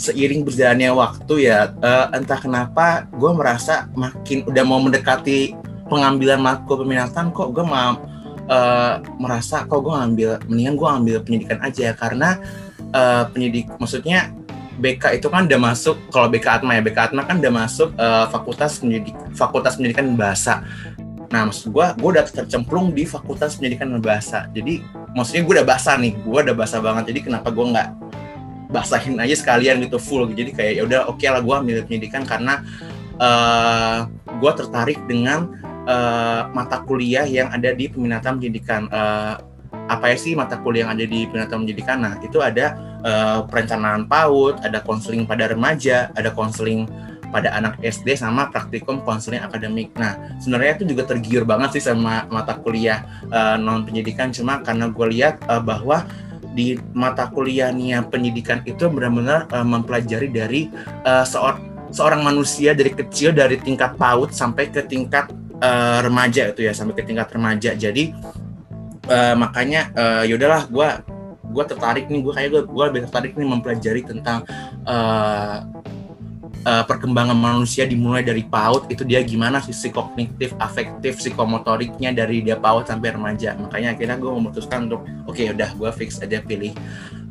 seiring 0.00 0.48
berjalannya 0.48 0.90
waktu 0.96 1.52
ya 1.52 1.76
uh, 1.84 2.08
entah 2.16 2.40
kenapa 2.40 3.04
gue 3.12 3.30
merasa 3.36 3.84
makin 3.92 4.48
udah 4.48 4.64
mau 4.64 4.80
mendekati 4.80 5.52
pengambilan 5.92 6.40
matkul 6.40 6.80
peminatan 6.80 7.28
kok 7.36 7.52
gue 7.52 7.60
mau 7.60 8.00
uh, 8.48 8.94
merasa 9.20 9.68
kok 9.68 9.80
gue 9.84 9.92
ngambil 9.92 10.30
mendingan 10.48 10.74
gue 10.80 10.88
ambil 10.88 11.16
pendidikan 11.20 11.60
aja 11.60 11.92
ya 11.92 11.94
karena 11.94 12.40
uh, 12.96 13.28
pendidik 13.28 13.68
maksudnya 13.76 14.32
BK 14.80 15.20
itu 15.20 15.28
kan 15.28 15.44
udah 15.44 15.60
masuk 15.60 16.00
kalau 16.08 16.32
BK 16.32 16.64
Atma 16.64 16.72
ya 16.72 16.80
BK 16.80 17.12
Atma 17.12 17.28
kan 17.28 17.36
udah 17.36 17.52
masuk 17.52 17.92
uh, 18.00 18.24
fakultas 18.32 18.80
pendidik 18.80 19.12
fakultas 19.36 19.76
pendidikan 19.76 20.16
bahasa 20.16 20.64
Nah, 21.30 21.46
maksud 21.46 21.70
gue, 21.70 21.86
gue 21.94 22.10
udah 22.18 22.26
tercemplung 22.26 22.90
di 22.90 23.06
Fakultas 23.06 23.54
Pendidikan 23.54 23.94
dan 23.94 24.02
Bahasa. 24.02 24.50
Jadi, 24.50 24.82
maksudnya 25.14 25.42
gue 25.46 25.54
udah 25.62 25.66
basah 25.66 25.94
nih, 25.94 26.12
gue 26.18 26.40
udah 26.42 26.56
basah 26.58 26.82
banget. 26.82 27.14
Jadi, 27.14 27.20
kenapa 27.30 27.54
gue 27.54 27.66
nggak 27.70 27.88
basahin 28.70 29.18
aja 29.18 29.34
sekalian 29.34 29.82
gitu 29.82 29.98
full? 29.98 30.30
Jadi 30.30 30.54
kayak 30.54 30.72
ya 30.78 30.82
udah 30.86 31.00
oke 31.10 31.18
okay 31.18 31.28
lah 31.28 31.42
gue 31.42 31.54
ambil 31.54 31.76
pendidikan 31.84 32.22
karena 32.22 32.62
uh, 33.18 34.06
eh, 34.06 34.38
gue 34.38 34.52
tertarik 34.54 34.98
dengan 35.10 35.50
uh, 35.84 36.48
mata 36.54 36.80
kuliah 36.86 37.26
yang 37.26 37.50
ada 37.50 37.74
di 37.74 37.90
peminatan 37.90 38.38
pendidikan. 38.38 38.86
Uh, 38.88 39.36
apa 39.90 40.14
ya 40.14 40.16
sih 40.18 40.38
mata 40.38 40.58
kuliah 40.62 40.86
yang 40.86 40.94
ada 40.94 41.04
di 41.06 41.26
peminatan 41.26 41.66
pendidikan? 41.66 41.98
Nah, 41.98 42.14
itu 42.22 42.38
ada 42.38 42.78
uh, 43.02 43.42
perencanaan 43.46 44.06
PAUD, 44.06 44.62
ada 44.62 44.78
konseling 44.86 45.26
pada 45.26 45.50
remaja, 45.50 46.14
ada 46.14 46.30
konseling 46.30 46.86
pada 47.30 47.54
anak 47.54 47.78
SD 47.80 48.18
sama 48.18 48.50
praktikum 48.50 49.00
konseling 49.06 49.40
akademik. 49.40 49.94
Nah, 49.96 50.18
sebenarnya 50.42 50.82
itu 50.82 50.84
juga 50.94 51.08
tergiur 51.08 51.46
banget 51.46 51.78
sih 51.78 51.82
sama 51.86 52.26
mata 52.28 52.58
kuliah 52.58 53.06
uh, 53.30 53.56
non 53.56 53.86
pendidikan 53.86 54.34
cuma 54.34 54.60
karena 54.60 54.90
gue 54.90 55.06
lihat 55.10 55.42
uh, 55.46 55.62
bahwa 55.62 56.04
di 56.50 56.74
mata 56.90 57.30
kuliahnya 57.30 58.10
pendidikan 58.10 58.60
itu 58.66 58.90
benar-benar 58.90 59.46
uh, 59.54 59.62
mempelajari 59.62 60.28
dari 60.28 60.60
uh, 61.06 61.22
seor 61.22 61.62
seorang 61.90 62.22
manusia 62.22 62.74
dari 62.74 62.94
kecil 62.94 63.34
dari 63.34 63.58
tingkat 63.58 63.98
PAUD 63.98 64.30
sampai 64.30 64.70
ke 64.70 64.82
tingkat 64.86 65.30
uh, 65.62 65.98
remaja 66.02 66.50
itu 66.50 66.66
ya 66.66 66.72
sampai 66.74 66.94
ke 66.98 67.02
tingkat 67.06 67.30
remaja. 67.30 67.74
Jadi 67.74 68.14
uh, 69.10 69.34
makanya 69.38 69.90
uh, 69.94 70.22
yaudahlah 70.26 70.66
gue 70.70 70.88
gue 71.50 71.64
tertarik 71.66 72.06
nih 72.06 72.20
gue 72.22 72.32
kayak 72.34 72.50
gue 72.54 72.62
gue 72.62 72.84
lebih 72.94 73.00
tertarik 73.10 73.32
nih 73.34 73.48
mempelajari 73.48 74.02
tentang 74.06 74.46
uh, 74.86 75.66
uh, 76.64 76.84
perkembangan 76.84 77.36
manusia 77.36 77.88
dimulai 77.88 78.20
dari 78.20 78.44
PAUD 78.44 78.92
itu 78.92 79.02
dia 79.04 79.24
gimana 79.24 79.62
sisi 79.62 79.88
kognitif, 79.88 80.52
afektif, 80.60 81.20
psikomotoriknya 81.20 82.12
dari 82.12 82.44
dia 82.44 82.56
PAUD 82.60 82.88
sampai 82.88 83.16
remaja. 83.16 83.56
Makanya 83.56 83.96
akhirnya 83.96 84.16
gue 84.20 84.30
memutuskan 84.30 84.90
untuk 84.90 85.04
oke 85.24 85.36
okay, 85.36 85.52
udah 85.52 85.70
gue 85.72 85.90
fix 85.96 86.20
aja 86.20 86.42
pilih 86.44 86.72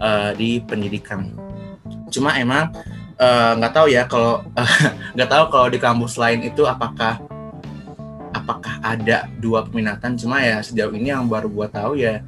uh, 0.02 0.34
di 0.34 0.64
pendidikan. 0.64 1.30
Cuma 2.10 2.34
emang 2.42 2.74
eh, 3.22 3.52
nggak 3.58 3.72
uh, 3.74 3.76
tahu 3.76 3.88
ya 3.94 4.10
kalau 4.10 4.42
nggak 5.16 5.30
uh, 5.30 5.34
tahu 5.34 5.44
kalau 5.54 5.68
di 5.70 5.78
kampus 5.78 6.18
lain 6.18 6.42
itu 6.42 6.66
apakah 6.66 7.22
apakah 8.34 8.82
ada 8.82 9.30
dua 9.38 9.62
peminatan. 9.66 10.18
Cuma 10.18 10.42
ya 10.42 10.62
sejauh 10.66 10.94
ini 10.98 11.14
yang 11.14 11.30
baru 11.30 11.46
gue 11.46 11.68
tahu 11.70 12.02
ya 12.02 12.26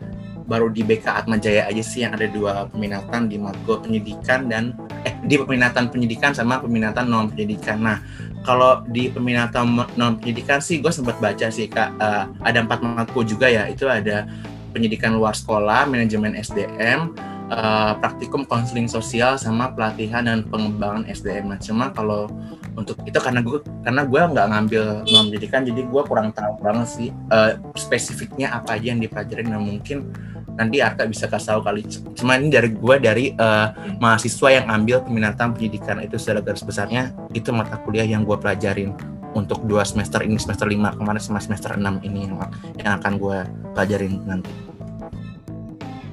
baru 0.51 0.67
di 0.67 0.83
BK 0.83 1.07
Atma 1.07 1.39
Jaya 1.39 1.71
aja 1.71 1.79
sih 1.79 2.03
yang 2.03 2.11
ada 2.11 2.27
dua 2.27 2.67
peminatan 2.67 3.31
di 3.31 3.39
matkul 3.39 3.79
pendidikan 3.79 4.51
dan 4.51 4.75
eh 5.07 5.15
di 5.23 5.39
peminatan 5.39 5.87
pendidikan 5.87 6.35
sama 6.35 6.59
peminatan 6.59 7.07
non 7.07 7.31
pendidikan. 7.31 7.79
Nah 7.79 8.03
kalau 8.43 8.83
di 8.91 9.07
peminatan 9.07 9.71
non 9.95 10.19
pendidikan 10.19 10.59
sih 10.59 10.83
gue 10.83 10.91
sempat 10.91 11.15
baca 11.23 11.47
sih 11.47 11.71
kak 11.71 11.95
uh, 12.03 12.27
ada 12.43 12.59
empat 12.67 12.83
matkul 12.83 13.23
juga 13.23 13.47
ya 13.47 13.71
itu 13.71 13.87
ada 13.87 14.27
pendidikan 14.71 15.15
luar 15.15 15.35
sekolah, 15.35 15.83
manajemen 15.87 16.31
SDM, 16.35 17.11
uh, 17.51 17.93
praktikum 17.99 18.47
konseling 18.47 18.87
sosial 18.87 19.35
sama 19.35 19.69
pelatihan 19.75 20.25
dan 20.25 20.47
pengembangan 20.47 21.03
SDM. 21.11 21.51
Nah, 21.51 21.59
cuma 21.59 21.91
kalau 21.91 22.31
untuk 22.79 22.95
itu 23.03 23.19
karena 23.19 23.43
gue 23.43 23.59
karena 23.83 24.01
gue 24.07 24.21
nggak 24.31 24.47
ngambil 24.47 24.83
non 25.11 25.27
pendidikan 25.27 25.61
jadi 25.67 25.81
gue 25.83 26.01
kurang 26.07 26.31
tahu 26.31 26.55
banget 26.63 26.87
sih 26.87 27.09
uh, 27.29 27.59
spesifiknya 27.75 28.55
apa 28.55 28.79
aja 28.79 28.95
yang 28.95 29.03
dipelajarin. 29.03 29.51
Nah 29.51 29.59
mungkin 29.59 30.07
nanti 30.55 30.83
Arka 30.83 31.07
bisa 31.07 31.27
kasih 31.27 31.55
tahu 31.55 31.61
kali. 31.63 31.81
Cuma 32.15 32.35
ini 32.37 32.51
dari 32.51 32.69
gue 32.71 32.95
dari 32.99 33.25
uh, 33.35 33.97
mahasiswa 33.99 34.49
yang 34.61 34.65
ambil 34.67 35.03
peminatan 35.03 35.55
pendidikan 35.55 35.99
itu 36.03 36.19
secara 36.19 36.43
garis 36.43 36.63
besarnya 36.65 37.15
itu 37.31 37.49
mata 37.55 37.79
kuliah 37.81 38.05
yang 38.05 38.27
gue 38.27 38.35
pelajarin 38.35 38.95
untuk 39.31 39.63
dua 39.63 39.87
semester 39.87 40.19
ini 40.23 40.35
semester 40.35 40.67
lima 40.67 40.91
kemarin 40.95 41.21
sama 41.23 41.39
semester 41.39 41.75
enam 41.79 42.03
ini 42.03 42.27
yang, 42.27 42.35
yang 42.79 42.91
akan 42.99 43.13
gue 43.15 43.37
pelajarin 43.75 44.19
nanti. 44.27 44.51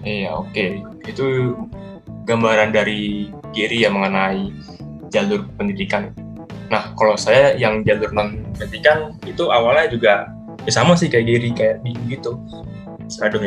Iya 0.07 0.39
oke 0.39 0.55
okay. 0.55 0.71
itu 1.11 1.59
gambaran 2.25 2.71
dari 2.71 3.33
Giri 3.51 3.83
ya 3.83 3.91
mengenai 3.91 4.53
jalur 5.11 5.49
pendidikan. 5.59 6.15
Nah 6.71 6.95
kalau 6.95 7.19
saya 7.19 7.57
yang 7.59 7.83
jalur 7.83 8.13
non 8.15 8.45
pendidikan 8.55 9.19
itu 9.27 9.51
awalnya 9.51 9.91
juga 9.91 10.31
ya 10.63 10.73
sama 10.73 10.95
sih 10.95 11.11
kayak 11.11 11.27
Giri 11.27 11.51
kayak 11.57 11.83
gitu. 12.07 12.39
Aduh 13.25 13.43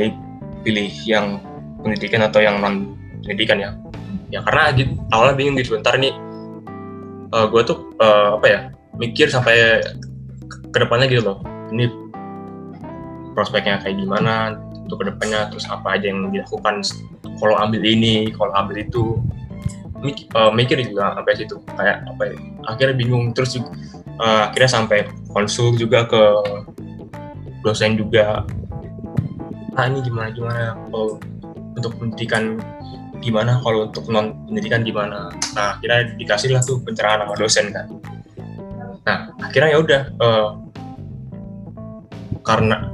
pilih 0.61 0.89
yang 1.05 1.41
pendidikan 1.81 2.21
atau 2.25 2.39
yang 2.41 2.61
non 2.61 2.97
pendidikan 3.25 3.57
ya. 3.61 3.71
Ya 4.31 4.39
karena 4.47 4.71
gitu, 4.77 4.95
awalnya 5.11 5.35
bingung 5.35 5.55
gitu 5.59 5.75
ntar 5.83 5.99
nih 5.99 6.15
uh, 7.35 7.45
gue 7.51 7.61
tuh 7.67 7.91
uh, 7.99 8.39
apa 8.39 8.47
ya 8.47 8.59
mikir 8.95 9.27
sampai 9.27 9.83
ke 10.71 10.77
depannya 10.79 11.11
gitu 11.11 11.23
loh. 11.25 11.37
Ini 11.71 11.87
prospeknya 13.35 13.79
kayak 13.83 13.99
gimana 13.99 14.59
untuk 14.87 15.03
ke 15.03 15.05
depannya 15.11 15.51
terus 15.51 15.67
apa 15.67 15.95
aja 15.99 16.11
yang 16.11 16.31
dilakukan 16.31 16.83
kalau 17.39 17.55
ambil 17.59 17.81
ini 17.83 18.31
kalau 18.35 18.51
ambil 18.55 18.79
itu. 18.79 19.19
Mik, 20.01 20.33
uh, 20.33 20.49
mikir 20.49 20.81
juga 20.81 21.13
sampai 21.13 21.37
situ 21.37 21.61
kayak 21.77 22.01
apa 22.09 22.23
ya 22.25 22.35
akhirnya 22.65 22.95
bingung. 22.97 23.37
Terus 23.37 23.61
uh, 24.17 24.49
akhirnya 24.49 24.71
sampai 24.81 25.05
konsul 25.29 25.77
juga 25.77 26.09
ke 26.09 26.21
dosen 27.61 28.01
juga 28.01 28.41
ah 29.75 29.85
ini 29.87 29.99
gimana 30.03 30.29
gimana? 30.35 30.75
Kalau 30.75 31.19
untuk 31.77 31.91
pendidikan 31.99 32.59
gimana? 33.23 33.61
Kalau 33.63 33.87
untuk 33.87 34.05
non 34.11 34.35
pendidikan 34.47 34.83
gimana? 34.83 35.31
Nah 35.55 35.77
akhirnya 35.77 36.11
dikasih 36.19 36.51
lah 36.51 36.63
tuh 36.63 36.83
pencerahan 36.83 37.23
sama 37.23 37.35
dosen 37.39 37.65
kan. 37.71 37.87
Nah 39.07 39.17
akhirnya 39.39 39.69
ya 39.71 39.79
udah 39.79 40.01
uh, 40.19 40.49
karena 42.41 42.91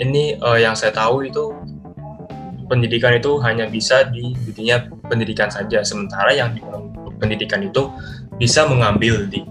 ini 0.00 0.36
uh, 0.40 0.58
yang 0.58 0.74
saya 0.74 0.92
tahu 0.92 1.28
itu 1.28 1.54
pendidikan 2.68 3.18
itu 3.18 3.36
hanya 3.42 3.66
bisa 3.66 4.06
di 4.08 4.36
dunia 4.52 4.86
pendidikan 5.08 5.48
saja. 5.48 5.80
Sementara 5.82 6.30
yang 6.34 6.52
di 6.52 6.60
pendidikan 7.20 7.64
itu 7.64 7.88
bisa 8.36 8.64
mengambil 8.68 9.28
di 9.28 9.44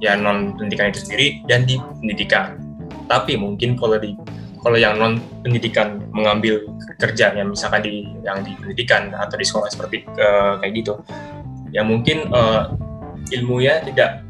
ya 0.00 0.16
non 0.16 0.56
pendidikan 0.56 0.90
itu 0.90 1.04
sendiri 1.04 1.26
dan 1.46 1.66
di 1.66 1.76
pendidikan. 2.00 2.56
Tapi 3.10 3.34
mungkin 3.34 3.74
kalau 3.74 3.98
di 3.98 4.14
kalau 4.60 4.76
yang 4.76 5.00
non 5.00 5.16
pendidikan 5.40 6.04
mengambil 6.12 6.60
kerja 7.00 7.32
misalkan 7.44 7.80
di 7.80 8.04
yang 8.24 8.44
di 8.44 8.52
pendidikan 8.60 9.08
atau 9.16 9.36
di 9.40 9.46
sekolah 9.46 9.68
seperti 9.72 10.04
uh, 10.20 10.60
kayak 10.60 10.72
gitu 10.84 10.94
ya 11.72 11.80
mungkin 11.80 12.28
uh, 12.34 12.74
ilmunya 13.32 13.80
tidak 13.86 14.26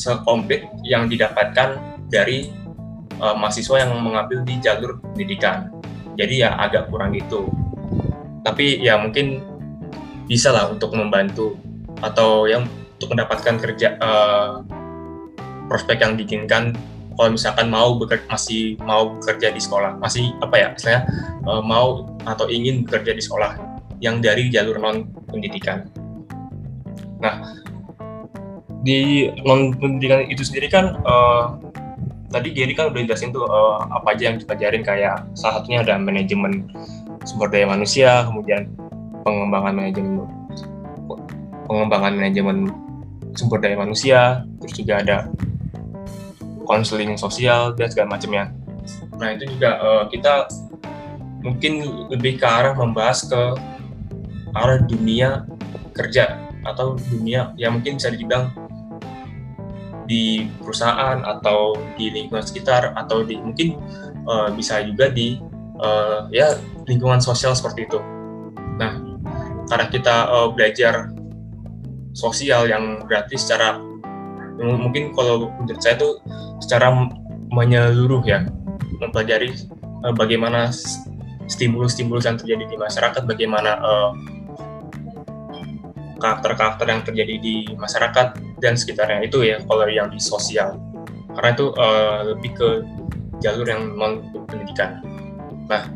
sekomplit 0.00 0.64
yang 0.82 1.06
didapatkan 1.06 1.76
dari 2.08 2.50
uh, 3.20 3.36
mahasiswa 3.36 3.86
yang 3.86 3.92
mengambil 4.00 4.42
di 4.42 4.56
jalur 4.58 4.98
pendidikan. 5.12 5.68
Jadi 6.16 6.42
ya 6.42 6.56
agak 6.58 6.88
kurang 6.90 7.14
gitu. 7.14 7.52
Tapi 8.42 8.80
ya 8.80 8.96
mungkin 8.96 9.44
bisa 10.26 10.50
lah 10.50 10.72
untuk 10.72 10.96
membantu 10.96 11.60
atau 12.00 12.48
yang 12.48 12.64
untuk 12.96 13.12
mendapatkan 13.12 13.60
kerja 13.60 14.00
uh, 14.00 14.64
prospek 15.68 16.00
yang 16.02 16.16
diinginkan 16.16 16.74
kalau 17.20 17.36
misalkan 17.36 17.68
mau 17.68 18.00
bekerja, 18.00 18.24
masih 18.32 18.80
mau 18.80 19.12
bekerja 19.20 19.52
di 19.52 19.60
sekolah 19.60 20.00
masih 20.00 20.32
apa 20.40 20.56
ya 20.56 20.68
saya 20.80 21.04
uh, 21.44 21.60
mau 21.60 22.16
atau 22.24 22.48
ingin 22.48 22.88
bekerja 22.88 23.12
di 23.12 23.20
sekolah 23.20 23.60
yang 24.00 24.24
dari 24.24 24.48
jalur 24.48 24.80
non 24.80 25.04
pendidikan. 25.28 25.84
Nah 27.20 27.60
di 28.80 29.28
non 29.44 29.76
pendidikan 29.76 30.24
itu 30.32 30.48
sendiri 30.48 30.72
kan 30.72 30.96
uh, 31.04 31.60
tadi 32.32 32.56
Gary 32.56 32.72
kan 32.72 32.88
udah 32.88 33.04
jelasin 33.04 33.36
tuh 33.36 33.44
uh, 33.44 33.84
apa 33.92 34.16
aja 34.16 34.32
yang 34.32 34.40
dipelajarin 34.40 34.80
kayak 34.80 35.20
salah 35.36 35.60
satunya 35.60 35.84
ada 35.84 36.00
manajemen 36.00 36.72
sumber 37.28 37.52
daya 37.52 37.68
manusia 37.68 38.24
kemudian 38.24 38.72
pengembangan 39.28 39.76
manajemen 39.76 40.24
pengembangan 41.68 42.12
manajemen 42.16 42.72
sumber 43.36 43.60
daya 43.60 43.76
manusia 43.76 44.48
terus 44.64 44.72
juga 44.72 45.04
ada 45.04 45.28
konseling 46.70 47.18
sosial 47.18 47.74
dan 47.74 47.90
segala 47.90 48.14
macamnya 48.14 48.54
nah 49.18 49.34
itu 49.34 49.50
juga 49.58 49.82
uh, 49.82 50.04
kita 50.06 50.46
mungkin 51.42 52.06
lebih 52.06 52.38
ke 52.38 52.46
arah 52.46 52.78
membahas 52.78 53.26
ke 53.26 53.42
arah 54.54 54.78
dunia 54.86 55.44
kerja 55.90 56.38
atau 56.64 56.96
dunia 57.10 57.52
yang 57.56 57.80
mungkin 57.80 57.96
bisa 57.98 58.12
dibilang 58.12 58.52
di 60.10 60.50
perusahaan 60.58 61.22
atau 61.22 61.78
di 61.94 62.10
lingkungan 62.10 62.42
sekitar 62.42 62.92
atau 62.98 63.22
di 63.22 63.38
mungkin 63.38 63.78
uh, 64.26 64.50
bisa 64.50 64.82
juga 64.82 65.06
di 65.06 65.38
uh, 65.78 66.26
ya 66.34 66.58
lingkungan 66.90 67.22
sosial 67.22 67.54
seperti 67.54 67.86
itu. 67.86 68.02
Nah, 68.74 68.98
karena 69.70 69.86
kita 69.86 70.16
uh, 70.26 70.50
belajar 70.50 71.14
sosial 72.10 72.66
yang 72.66 73.06
gratis 73.06 73.46
secara 73.46 73.78
mungkin 74.60 75.16
kalau 75.16 75.48
menurut 75.60 75.80
saya 75.80 75.96
itu 75.96 76.20
secara 76.60 76.92
menyeluruh 77.50 78.22
ya 78.28 78.44
mempelajari 79.00 79.56
uh, 80.04 80.12
bagaimana 80.12 80.68
stimulus-stimulus 81.50 82.28
yang 82.28 82.38
terjadi 82.38 82.64
di 82.68 82.76
masyarakat, 82.78 83.22
bagaimana 83.26 83.80
uh, 83.82 84.12
karakter-karakter 86.20 86.86
yang 86.86 87.02
terjadi 87.02 87.34
di 87.40 87.54
masyarakat 87.74 88.36
dan 88.60 88.76
sekitarnya 88.76 89.24
itu 89.24 89.40
ya 89.42 89.58
kalau 89.64 89.88
yang 89.88 90.12
di 90.12 90.20
sosial 90.20 90.76
karena 91.32 91.50
itu 91.56 91.66
uh, 91.80 92.20
lebih 92.36 92.52
ke 92.54 92.68
jalur 93.40 93.64
yang 93.64 93.96
non 93.96 94.28
pendidikan. 94.44 95.00
Nah, 95.64 95.88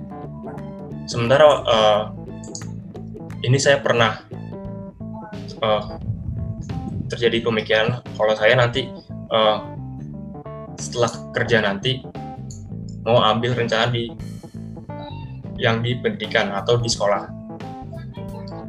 sementara 1.05 1.45
uh, 1.69 2.03
ini 3.45 3.61
saya 3.61 3.85
pernah 3.85 4.25
uh, 5.61 6.01
terjadi 7.15 7.47
pemikiran 7.47 8.03
kalau 8.19 8.35
saya 8.35 8.59
nanti 8.59 8.91
uh, 9.31 9.63
setelah 10.75 11.11
kerja 11.31 11.63
nanti 11.63 12.03
mau 13.07 13.23
ambil 13.23 13.55
rencana 13.55 13.95
di 13.95 14.11
yang 15.55 15.81
di 15.87 15.95
pendidikan 16.03 16.51
atau 16.51 16.75
di 16.77 16.91
sekolah. 16.91 17.31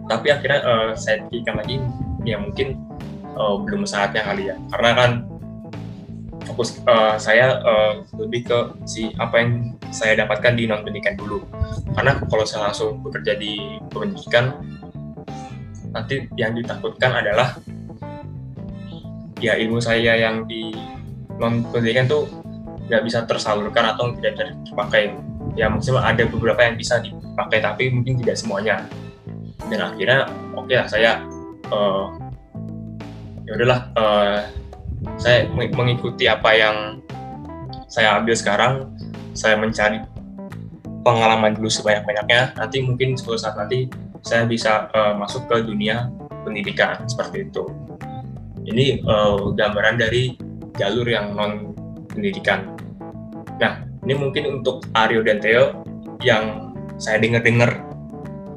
Tapi 0.05 0.29
akhirnya 0.29 0.61
uh, 0.61 0.91
saya 0.93 1.25
pikirkan 1.25 1.65
lagi 1.65 1.81
ya 2.21 2.37
mungkin 2.37 2.77
uh, 3.33 3.57
belum 3.65 3.89
saatnya 3.89 4.21
kali 4.21 4.53
ya. 4.53 4.55
Karena 4.69 4.91
kan 4.93 5.11
fokus 6.45 6.77
uh, 6.85 7.17
saya 7.17 7.57
uh, 7.65 8.05
lebih 8.21 8.45
ke 8.45 8.59
si 8.85 9.09
apa 9.17 9.41
yang 9.41 9.73
saya 9.89 10.13
dapatkan 10.21 10.53
di 10.53 10.69
non 10.69 10.85
pendidikan 10.85 11.17
dulu. 11.17 11.41
Karena 11.97 12.21
kalau 12.21 12.45
saya 12.45 12.69
langsung 12.69 13.01
bekerja 13.01 13.33
di 13.33 13.81
pendidikan 13.89 14.53
nanti 15.89 16.29
yang 16.37 16.53
ditakutkan 16.53 17.17
adalah 17.17 17.57
ya 19.43 19.59
ilmu 19.59 19.83
saya 19.83 20.15
yang 20.15 20.47
di 20.47 20.71
non 21.35 21.67
pendidikan 21.67 22.07
tuh 22.07 22.27
nggak 22.87 23.03
bisa 23.03 23.25
tersalurkan 23.25 23.95
atau 23.95 24.13
tidak 24.19 24.31
bisa 24.37 24.43
dipakai. 24.71 25.03
Ya 25.55 25.71
maksudnya 25.71 26.03
ada 26.03 26.23
beberapa 26.27 26.61
yang 26.67 26.75
bisa 26.75 26.99
dipakai 26.99 27.63
tapi 27.63 27.91
mungkin 27.91 28.19
tidak 28.19 28.35
semuanya. 28.39 28.85
Dan 29.65 29.81
akhirnya 29.81 30.29
oke 30.53 30.69
okay 30.69 30.75
lah 30.77 30.87
saya 30.87 31.11
uh, 31.73 32.13
ya 33.47 33.51
udahlah 33.57 33.79
uh, 33.97 34.37
saya 35.17 35.47
mengikuti 35.51 36.29
apa 36.29 36.49
yang 36.55 36.77
saya 37.89 38.19
ambil 38.19 38.35
sekarang. 38.35 38.73
Saya 39.35 39.59
mencari 39.59 39.99
pengalaman 41.03 41.59
dulu 41.59 41.67
sebanyak-banyaknya. 41.67 42.55
Nanti 42.55 42.79
mungkin 42.79 43.19
suatu 43.19 43.35
saat 43.35 43.59
nanti 43.59 43.91
saya 44.23 44.47
bisa 44.47 44.87
uh, 44.95 45.11
masuk 45.11 45.43
ke 45.51 45.59
dunia 45.67 46.07
pendidikan 46.47 47.03
seperti 47.03 47.51
itu 47.51 47.67
ini 48.65 49.01
uh, 49.05 49.53
gambaran 49.53 50.01
dari 50.01 50.35
jalur 50.75 51.07
yang 51.07 51.33
non 51.37 51.73
pendidikan 52.11 52.75
nah 53.61 53.85
ini 54.05 54.13
mungkin 54.13 54.61
untuk 54.61 54.85
Aryo 54.93 55.25
dan 55.25 55.41
Theo 55.41 55.85
yang 56.21 56.73
saya 57.01 57.19
dengar-dengar 57.19 57.81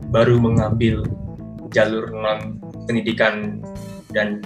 baru 0.09 0.41
mengambil 0.41 1.05
jalur 1.73 2.09
non 2.13 2.57
pendidikan 2.89 3.61
dan 4.13 4.41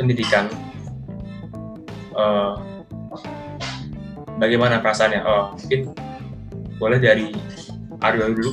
pendidikan. 0.00 0.48
Uh, 2.16 2.56
bagaimana 4.40 4.80
perasaannya? 4.80 5.20
Oh 5.20 5.52
mungkin 5.56 5.92
boleh 6.80 6.98
dari 6.98 7.28
Aryo 8.00 8.32
dulu. 8.32 8.52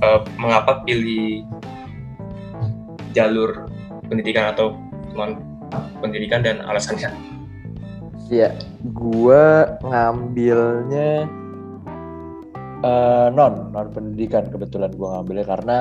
Uh, 0.00 0.20
mengapa 0.40 0.80
pilih 0.88 1.44
jalur 3.12 3.68
pendidikan 4.08 4.52
atau 4.52 4.76
non 5.20 5.32
pendidikan 6.00 6.40
dan 6.40 6.64
alasannya? 6.64 7.12
Ya, 8.32 8.56
gue 8.80 9.44
ngambilnya 9.84 11.28
uh, 12.84 13.28
non 13.32 13.72
non 13.72 13.88
pendidikan 13.92 14.48
kebetulan 14.48 14.92
gue 14.96 15.08
ngambilnya 15.08 15.46
karena 15.46 15.76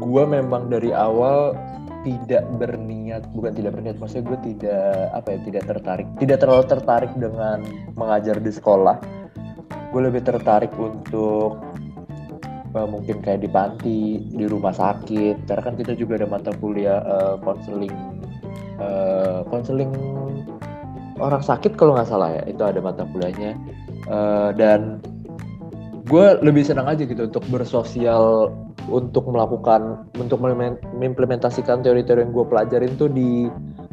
gue 0.00 0.22
memang 0.24 0.72
dari 0.72 0.90
awal 0.94 1.52
tidak 2.02 2.42
berniat 2.58 3.22
bukan 3.36 3.52
tidak 3.54 3.78
berniat 3.78 3.96
maksudnya 4.00 4.34
gue 4.34 4.38
tidak 4.54 4.94
apa 5.14 5.28
ya 5.30 5.38
tidak 5.46 5.62
tertarik 5.70 6.08
tidak 6.18 6.38
terlalu 6.42 6.64
tertarik 6.66 7.12
dengan 7.14 7.58
mengajar 7.94 8.36
di 8.42 8.50
sekolah 8.50 8.96
gue 9.92 10.00
lebih 10.00 10.24
tertarik 10.24 10.72
untuk 10.74 11.62
uh, 12.74 12.88
mungkin 12.88 13.22
kayak 13.22 13.44
di 13.44 13.50
panti 13.52 14.00
di 14.32 14.44
rumah 14.48 14.74
sakit 14.74 15.46
karena 15.46 15.62
kan 15.62 15.74
kita 15.78 15.92
juga 15.94 16.24
ada 16.24 16.26
mata 16.26 16.50
kuliah 16.58 16.98
konseling 17.44 17.92
uh, 17.92 18.31
konseling 19.48 19.92
uh, 19.92 21.22
orang 21.22 21.42
sakit 21.42 21.78
kalau 21.78 21.94
nggak 21.94 22.08
salah 22.10 22.32
ya 22.34 22.42
itu 22.48 22.62
ada 22.62 22.80
mata 22.82 23.06
kuliahnya. 23.08 23.58
Uh, 24.10 24.50
dan 24.58 24.98
gue 26.10 26.26
lebih 26.42 26.66
senang 26.66 26.90
aja 26.90 27.06
gitu 27.06 27.30
untuk 27.30 27.46
bersosial 27.46 28.50
untuk 28.90 29.30
melakukan 29.30 30.10
untuk 30.18 30.42
mengimplementasikan 30.42 31.86
teori-teori 31.86 32.26
yang 32.26 32.34
gue 32.34 32.46
pelajarin 32.50 32.92
tuh 32.98 33.06
di 33.06 33.46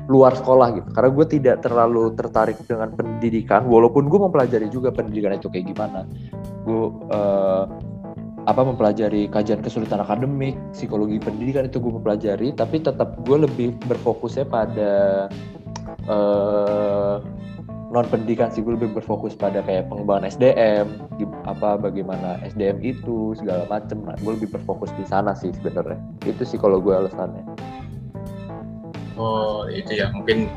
luar 0.10 0.34
sekolah 0.34 0.74
gitu. 0.74 0.90
Karena 0.90 1.10
gue 1.14 1.26
tidak 1.30 1.56
terlalu 1.62 2.18
tertarik 2.18 2.58
dengan 2.66 2.90
pendidikan 2.98 3.70
walaupun 3.70 4.10
gue 4.10 4.20
mempelajari 4.26 4.68
juga 4.74 4.90
pendidikan 4.90 5.38
itu 5.38 5.54
kayak 5.54 5.70
gimana. 5.70 6.10
Gue 6.66 6.90
uh, 7.14 7.70
apa 8.50 8.66
mempelajari 8.66 9.30
kajian 9.30 9.62
kesulitan 9.62 10.02
akademik 10.02 10.58
psikologi 10.74 11.22
pendidikan 11.22 11.70
itu 11.70 11.78
gue 11.78 11.94
mempelajari 11.94 12.50
tapi 12.58 12.82
tetap 12.82 13.14
gue 13.22 13.46
lebih 13.46 13.78
berfokusnya 13.86 14.50
pada 14.50 14.94
uh, 16.10 17.22
non 17.90 18.06
pendidikan 18.06 18.50
sih. 18.54 18.62
Gue 18.62 18.78
lebih 18.78 18.94
berfokus 18.94 19.34
pada 19.34 19.62
kayak 19.66 19.90
pengembangan 19.90 20.30
SDM 20.30 20.88
apa 21.46 21.78
bagaimana 21.78 22.38
SDM 22.46 22.82
itu 22.86 23.34
segala 23.38 23.66
macem. 23.70 24.02
Nah, 24.06 24.18
gue 24.22 24.32
lebih 24.38 24.50
berfokus 24.54 24.94
di 24.98 25.06
sana 25.06 25.34
sih 25.34 25.54
sebenarnya. 25.54 25.98
Itu 26.26 26.46
sih 26.46 26.62
kalau 26.62 26.78
gue 26.82 26.94
alasannya. 26.94 27.44
Oh 29.18 29.66
itu 29.70 29.98
ya. 29.98 30.14
Mungkin 30.14 30.50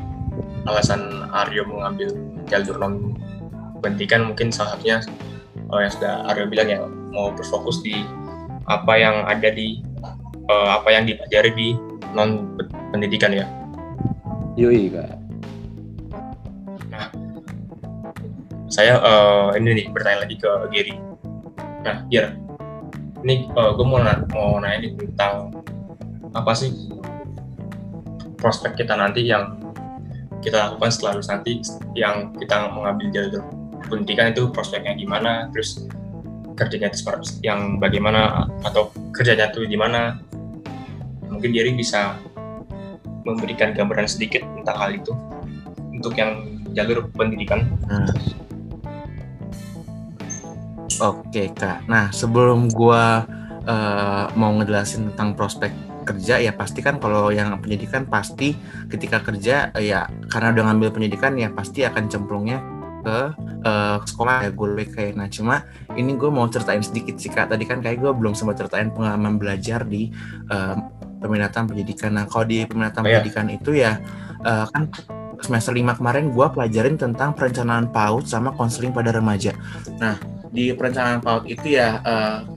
alasan 0.69 1.29
Aryo 1.33 1.65
mengambil 1.67 2.13
jalur 2.49 2.77
non 2.79 3.17
pendidikan 3.83 4.31
mungkin 4.31 4.47
salah 4.53 4.77
satunya 4.77 5.03
oh, 5.73 5.81
yang 5.81 5.93
sudah 5.93 6.13
Aryo 6.29 6.45
bilang 6.45 6.69
ya 6.69 6.79
mau 7.09 7.33
berfokus 7.33 7.81
di 7.81 8.05
apa 8.69 8.93
yang 8.95 9.25
ada 9.25 9.49
di 9.49 9.81
uh, 10.47 10.79
apa 10.79 10.93
yang 10.93 11.09
dipelajari 11.09 11.51
di 11.57 11.67
non 12.13 12.53
pendidikan 12.93 13.33
ya. 13.33 13.49
Yoi 14.53 14.93
kak. 14.93 15.17
Saya 18.73 18.97
uh, 19.01 19.53
ini 19.53 19.81
nih 19.81 19.85
bertanya 19.93 20.25
lagi 20.25 20.33
ke 20.37 20.49
Gary. 20.73 20.97
Nah, 21.85 22.01
Gir, 22.09 22.33
ini 23.21 23.45
uh, 23.53 23.69
eh, 23.69 23.71
gue 23.77 23.85
mau 23.85 24.01
na 24.01 24.25
mau 24.33 24.57
nanya 24.57 24.87
nih 24.87 24.91
tentang 24.97 25.53
apa 26.33 26.51
sih 26.57 26.73
prospek 28.41 28.81
kita 28.81 28.97
nanti 28.97 29.29
yang 29.29 29.61
kita 30.41 30.73
lakukan 30.73 30.89
setelah 30.91 31.21
lulus 31.21 31.29
nanti 31.31 31.51
yang 31.95 32.35
kita 32.35 32.67
mengambil 32.73 33.07
jalur 33.13 33.43
pendidikan 33.87 34.31
itu 34.31 34.49
prospeknya 34.49 34.95
gimana, 34.95 35.47
terus 35.51 35.87
kerjanya 36.53 36.93
itu 36.93 37.01
yang 37.41 37.81
bagaimana 37.81 38.45
atau 38.61 38.93
kerjanya 39.15 39.49
itu 39.51 39.65
di 39.65 39.77
mana? 39.77 40.19
Mungkin 41.27 41.49
Gary 41.49 41.73
bisa 41.73 42.15
memberikan 43.25 43.73
gambaran 43.73 44.05
sedikit 44.05 44.45
tentang 44.59 44.77
hal 44.77 44.89
itu 44.93 45.11
untuk 45.89 46.13
yang 46.19 46.61
jalur 46.75 47.09
pendidikan. 47.15 47.65
Hmm. 47.87 48.09
Oke 51.01 51.49
kak. 51.55 51.89
Nah 51.89 52.13
sebelum 52.13 52.69
gua 52.69 53.25
uh, 53.65 54.25
mau 54.37 54.51
ngejelasin 54.61 55.13
tentang 55.13 55.33
prospek 55.33 55.73
kerja 56.03 56.35
ya 56.43 56.51
pasti 56.51 56.83
kan 56.83 56.99
kalau 56.99 57.31
yang 57.31 57.55
pendidikan 57.63 58.03
pasti 58.03 58.53
ketika 58.91 59.23
kerja 59.23 59.71
ya 59.79 60.05
karena 60.27 60.51
udah 60.51 60.63
ngambil 60.67 60.99
pendidikan 60.99 61.33
ya 61.39 61.47
pasti 61.49 61.87
akan 61.87 62.11
cemplungnya 62.11 62.59
ke 63.03 63.19
uh, 63.67 63.99
sekolah 64.01 64.47
ya 64.47 64.51
gue 64.55 64.87
kayak 64.87 65.19
nah 65.19 65.27
cuma 65.27 65.67
ini 65.99 66.15
gue 66.15 66.31
mau 66.31 66.47
ceritain 66.47 66.81
sedikit 66.81 67.19
sih 67.19 67.29
kak. 67.29 67.51
Tadi 67.51 67.67
kan 67.67 67.83
kayak 67.83 67.99
gue 67.99 68.11
belum 68.15 68.33
sempat 68.33 68.63
ceritain 68.63 68.89
pengalaman 68.89 69.35
belajar 69.35 69.83
di 69.83 70.09
uh, 70.49 70.79
peminatan 71.19 71.67
pendidikan. 71.67 72.15
Nah 72.15 72.25
kalau 72.25 72.47
di 72.47 72.63
peminatan 72.63 73.03
oh, 73.03 73.07
ya. 73.07 73.19
pendidikan 73.19 73.47
itu 73.51 73.71
ya 73.75 73.99
uh, 74.47 74.65
kan 74.71 74.87
semester 75.43 75.75
lima 75.75 75.93
kemarin 75.99 76.31
gue 76.31 76.47
pelajarin 76.47 76.95
tentang 76.95 77.35
perencanaan 77.35 77.91
PAUD 77.91 78.23
sama 78.25 78.55
konseling 78.55 78.95
pada 78.95 79.11
remaja. 79.11 79.51
Nah 79.99 80.15
di 80.49 80.71
perencanaan 80.71 81.19
PAUD 81.19 81.43
itu 81.51 81.75
ya 81.75 81.99
uh, 81.99 82.47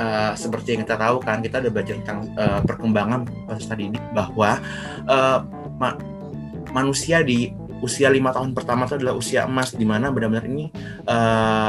uh, 0.00 0.32
seperti 0.34 0.74
yang 0.74 0.80
kita 0.86 0.96
tahu 0.98 1.22
kan 1.22 1.38
kita 1.42 1.62
udah 1.62 1.72
belajar 1.72 1.94
tentang 2.02 2.20
uh, 2.34 2.60
perkembangan 2.66 3.26
peserta 3.46 3.74
didik 3.78 4.02
bahwa 4.14 4.58
uh, 5.06 5.38
ma 5.78 5.94
manusia 6.74 7.22
di 7.22 7.54
usia 7.82 8.10
lima 8.12 8.30
tahun 8.30 8.54
pertama 8.54 8.86
itu 8.86 9.00
adalah 9.00 9.14
usia 9.16 9.46
emas 9.48 9.74
di 9.74 9.82
mana 9.82 10.12
benar-benar 10.12 10.46
ini 10.46 10.70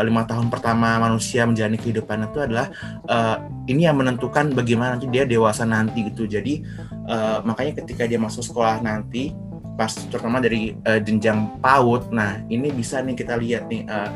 lima 0.05 0.21
uh, 0.23 0.27
tahun 0.27 0.47
pertama 0.53 1.01
manusia 1.01 1.45
menjalani 1.47 1.79
kehidupan 1.79 2.29
itu 2.29 2.39
adalah 2.43 2.69
uh, 3.09 3.37
ini 3.65 3.89
yang 3.89 3.97
menentukan 3.97 4.53
bagaimana 4.53 4.97
nanti 4.97 5.09
dia 5.09 5.25
dewasa 5.25 5.65
nanti 5.65 6.05
gitu. 6.07 6.29
Jadi 6.29 6.61
uh, 7.09 7.41
makanya 7.43 7.81
ketika 7.83 8.05
dia 8.05 8.19
masuk 8.21 8.45
sekolah 8.45 8.81
nanti 8.81 9.33
pas 9.75 9.91
terutama 9.91 10.39
dari 10.39 10.71
uh, 10.87 10.99
jenjang 11.03 11.59
PAUD 11.59 12.15
nah 12.15 12.39
ini 12.47 12.71
bisa 12.71 13.03
nih 13.03 13.15
kita 13.15 13.35
lihat 13.35 13.67
nih 13.67 13.83
uh, 13.91 14.07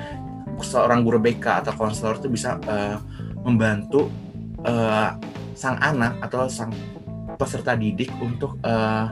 seorang 0.63 1.03
guru 1.03 1.19
BK 1.19 1.63
atau 1.63 1.75
konselor 1.75 2.19
itu 2.19 2.31
bisa 2.31 2.55
uh, 2.67 2.95
membantu 3.43 4.07
uh, 4.63 5.15
sang 5.55 5.75
anak 5.83 6.15
atau 6.23 6.47
sang 6.47 6.71
peserta 7.35 7.75
didik 7.75 8.11
untuk 8.19 8.59
uh, 8.63 9.07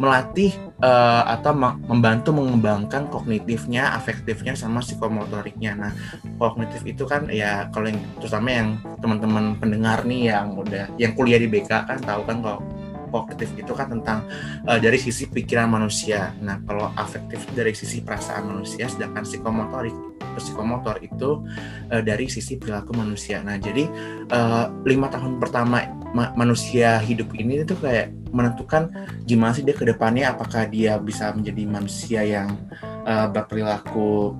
melatih 0.00 0.56
uh, 0.80 1.28
atau 1.28 1.52
membantu 1.84 2.32
mengembangkan 2.32 3.12
kognitifnya, 3.12 3.92
afektifnya, 3.92 4.56
sama 4.56 4.80
psikomotoriknya. 4.80 5.76
Nah, 5.76 5.92
kognitif 6.40 6.80
itu 6.88 7.04
kan 7.04 7.28
ya 7.28 7.68
kalau 7.68 7.92
yang 7.92 8.00
terutama 8.16 8.48
yang 8.48 8.68
teman-teman 9.04 9.60
pendengar 9.60 10.08
nih 10.08 10.32
yang 10.32 10.56
udah 10.56 10.88
yang 10.96 11.12
kuliah 11.12 11.36
di 11.36 11.52
BK 11.52 11.68
kan 11.84 12.00
tahu 12.00 12.24
kan 12.24 12.40
kalau 12.40 12.64
kognitif 13.10 13.50
itu 13.58 13.72
kan 13.74 13.90
tentang 13.90 14.24
uh, 14.64 14.78
dari 14.78 14.96
sisi 14.96 15.26
pikiran 15.28 15.68
manusia. 15.68 16.32
Nah, 16.40 16.62
kalau 16.64 16.88
afektif 16.94 17.42
dari 17.52 17.74
sisi 17.74 18.00
perasaan 18.00 18.48
manusia, 18.48 18.86
sedangkan 18.86 19.26
psikomotorik 19.26 19.94
psikomotor 20.38 21.02
itu 21.02 21.42
uh, 21.90 22.02
dari 22.02 22.30
sisi 22.30 22.56
perilaku 22.56 22.94
manusia. 22.94 23.42
Nah, 23.42 23.58
jadi 23.58 23.84
uh, 24.30 24.70
lima 24.86 25.10
tahun 25.10 25.42
pertama 25.42 25.84
ma 26.10 26.34
manusia 26.34 26.98
hidup 26.98 27.30
ini 27.38 27.62
itu 27.62 27.74
kayak 27.78 28.10
menentukan 28.34 28.90
gimana 29.26 29.54
sih 29.54 29.62
dia 29.62 29.74
ke 29.74 29.86
depannya 29.86 30.30
apakah 30.34 30.66
dia 30.66 30.98
bisa 30.98 31.30
menjadi 31.34 31.62
manusia 31.66 32.20
yang 32.22 32.58
uh, 33.06 33.26
berperilaku 33.30 34.34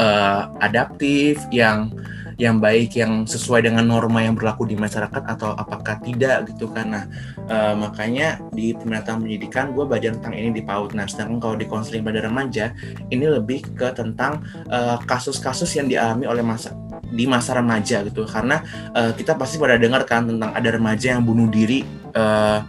uh, 0.00 0.42
adaptif 0.60 1.40
yang 1.52 1.92
yang 2.38 2.62
baik 2.62 2.94
yang 2.94 3.26
sesuai 3.26 3.66
dengan 3.66 3.82
norma 3.82 4.22
yang 4.22 4.38
berlaku 4.38 4.62
di 4.62 4.78
masyarakat 4.78 5.26
atau 5.26 5.58
apakah 5.58 5.98
tidak 5.98 6.46
gitu 6.54 6.70
kan. 6.70 6.86
Nah 6.94 7.04
uh, 7.50 7.74
makanya 7.74 8.38
di 8.54 8.70
peminatan 8.78 9.26
pendidikan 9.26 9.74
gue 9.74 9.82
belajar 9.82 10.14
tentang 10.14 10.38
ini 10.38 10.54
di 10.54 10.62
PAUD. 10.62 10.94
Nah 10.94 11.10
sedangkan 11.10 11.42
kalau 11.42 11.56
di 11.58 11.66
konseling 11.66 12.06
pada 12.06 12.22
remaja 12.22 12.70
ini 13.10 13.26
lebih 13.26 13.74
ke 13.74 13.90
tentang 13.90 14.46
eh, 14.70 14.98
kasus-kasus 15.02 15.74
uh, 15.74 15.76
yang 15.82 15.86
dialami 15.90 16.24
oleh 16.30 16.46
masa 16.46 16.70
di 17.10 17.26
masa 17.26 17.58
remaja 17.58 18.06
gitu. 18.06 18.22
Karena 18.22 18.62
uh, 18.94 19.10
kita 19.18 19.34
pasti 19.34 19.58
pada 19.58 19.74
dengar 19.74 20.06
kan 20.06 20.30
tentang 20.30 20.54
ada 20.54 20.68
remaja 20.70 21.18
yang 21.18 21.26
bunuh 21.26 21.50
diri 21.50 21.82
uh, 22.14 22.62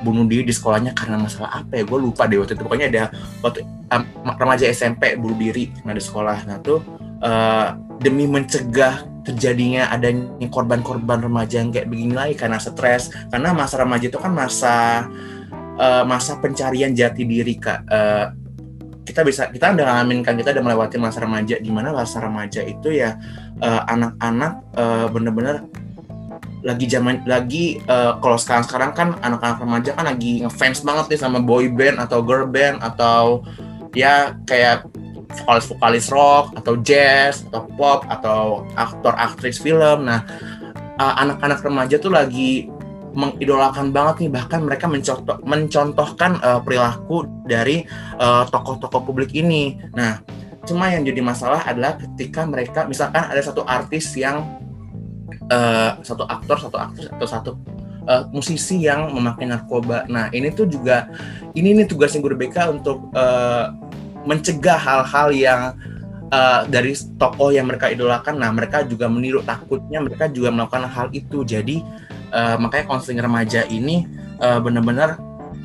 bunuh 0.00 0.24
diri 0.28 0.44
di 0.48 0.52
sekolahnya 0.52 0.96
karena 0.96 1.20
masalah 1.20 1.60
apa 1.60 1.76
ya? 1.76 1.84
Gue 1.84 2.00
lupa 2.00 2.24
deh 2.24 2.40
waktu 2.40 2.56
itu. 2.56 2.64
Pokoknya 2.64 2.88
ada 2.88 3.04
waktu 3.44 3.68
um, 3.92 4.02
remaja 4.40 4.64
SMP 4.72 5.12
bunuh 5.20 5.36
diri 5.36 5.68
karena 5.76 5.92
di 5.92 6.02
sekolah. 6.04 6.38
Nah 6.48 6.56
tuh 6.64 6.80
uh, 7.20 7.68
demi 8.04 8.28
mencegah 8.28 9.08
terjadinya 9.24 9.88
adanya 9.88 10.46
korban-korban 10.52 11.24
remaja 11.24 11.64
yang 11.64 11.72
kayak 11.72 11.88
begini 11.88 12.12
lagi 12.12 12.36
karena 12.36 12.60
stres. 12.60 13.08
Karena 13.32 13.56
masa 13.56 13.80
remaja 13.80 14.12
itu 14.12 14.20
kan 14.20 14.36
masa 14.36 15.08
uh, 15.80 16.04
masa 16.04 16.36
pencarian 16.38 16.92
jati 16.92 17.24
diri 17.24 17.56
kak. 17.56 17.80
Uh, 17.88 18.26
kita 19.04 19.20
bisa 19.24 19.48
kita 19.52 19.72
udah 19.72 19.84
ngalamin 19.84 20.24
kan 20.24 20.32
kita 20.36 20.52
udah 20.56 20.64
melewati 20.64 20.96
masa 20.96 21.20
remaja 21.20 21.60
di 21.60 21.68
mana 21.68 21.92
masa 21.92 22.24
remaja 22.24 22.64
itu 22.64 22.88
ya 22.88 23.20
anak-anak 23.60 24.64
uh, 24.80 25.06
bener-bener 25.12 25.68
lagi 26.64 26.88
zaman 26.88 27.20
lagi 27.28 27.78
uh, 27.84 28.16
kalau 28.24 28.40
sekarang 28.40 28.64
sekarang 28.64 28.90
kan 28.96 29.08
anak-anak 29.20 29.60
remaja 29.60 29.90
kan 29.92 30.08
lagi 30.08 30.40
ngefans 30.40 30.80
banget 30.80 31.12
nih 31.12 31.20
sama 31.20 31.38
boy 31.44 31.68
band 31.68 32.00
atau 32.00 32.24
girl 32.24 32.48
band 32.48 32.80
atau 32.80 33.44
ya 33.92 34.32
kayak 34.48 34.88
vokalis-vokalis 35.42 36.06
rock 36.14 36.54
atau 36.54 36.74
jazz 36.78 37.42
atau 37.50 37.66
pop 37.74 38.06
atau 38.06 38.62
aktor 38.78 39.14
aktris 39.18 39.58
film. 39.58 40.06
Nah, 40.06 40.22
uh, 41.00 41.14
anak-anak 41.18 41.60
remaja 41.64 41.96
tuh 41.98 42.14
lagi 42.14 42.70
mengidolakan 43.14 43.94
banget 43.94 44.26
nih 44.26 44.30
bahkan 44.34 44.60
mereka 44.66 44.90
mencontoh 44.90 45.38
mencontohkan 45.46 46.42
uh, 46.42 46.58
perilaku 46.58 47.30
dari 47.46 47.86
uh, 48.18 48.42
tokoh-tokoh 48.50 49.06
publik 49.06 49.30
ini. 49.38 49.78
Nah, 49.94 50.18
cuma 50.66 50.90
yang 50.90 51.06
jadi 51.06 51.22
masalah 51.22 51.62
adalah 51.62 51.94
ketika 51.94 52.42
mereka 52.42 52.84
misalkan 52.90 53.22
ada 53.30 53.38
satu 53.38 53.62
artis 53.62 54.10
yang 54.18 54.42
uh, 55.48 55.94
satu 56.02 56.26
aktor, 56.26 56.58
satu 56.58 56.76
aktris 56.76 57.06
atau 57.06 57.26
satu 57.26 57.50
uh, 58.10 58.26
musisi 58.34 58.82
yang 58.82 59.14
memakai 59.14 59.48
narkoba. 59.48 60.04
Nah, 60.10 60.28
ini 60.34 60.52
tuh 60.52 60.68
juga 60.68 61.08
ini 61.54 61.70
nih 61.76 61.86
tugasnya 61.88 62.18
guru 62.18 62.34
BK 62.34 62.56
untuk 62.70 63.14
uh, 63.14 63.70
mencegah 64.24 64.76
hal-hal 64.80 65.28
yang 65.32 65.60
uh, 66.32 66.62
dari 66.66 66.96
tokoh 67.16 67.54
yang 67.54 67.68
mereka 67.68 67.92
idolakan. 67.92 68.40
Nah, 68.40 68.50
mereka 68.50 68.82
juga 68.84 69.06
meniru 69.06 69.44
takutnya 69.44 70.00
mereka 70.00 70.26
juga 70.32 70.50
melakukan 70.50 70.88
hal 70.88 71.08
itu. 71.12 71.44
Jadi 71.44 71.84
uh, 72.32 72.56
makanya 72.58 72.88
konseling 72.88 73.20
remaja 73.22 73.62
ini 73.68 74.08
uh, 74.40 74.58
benar-benar 74.58 75.20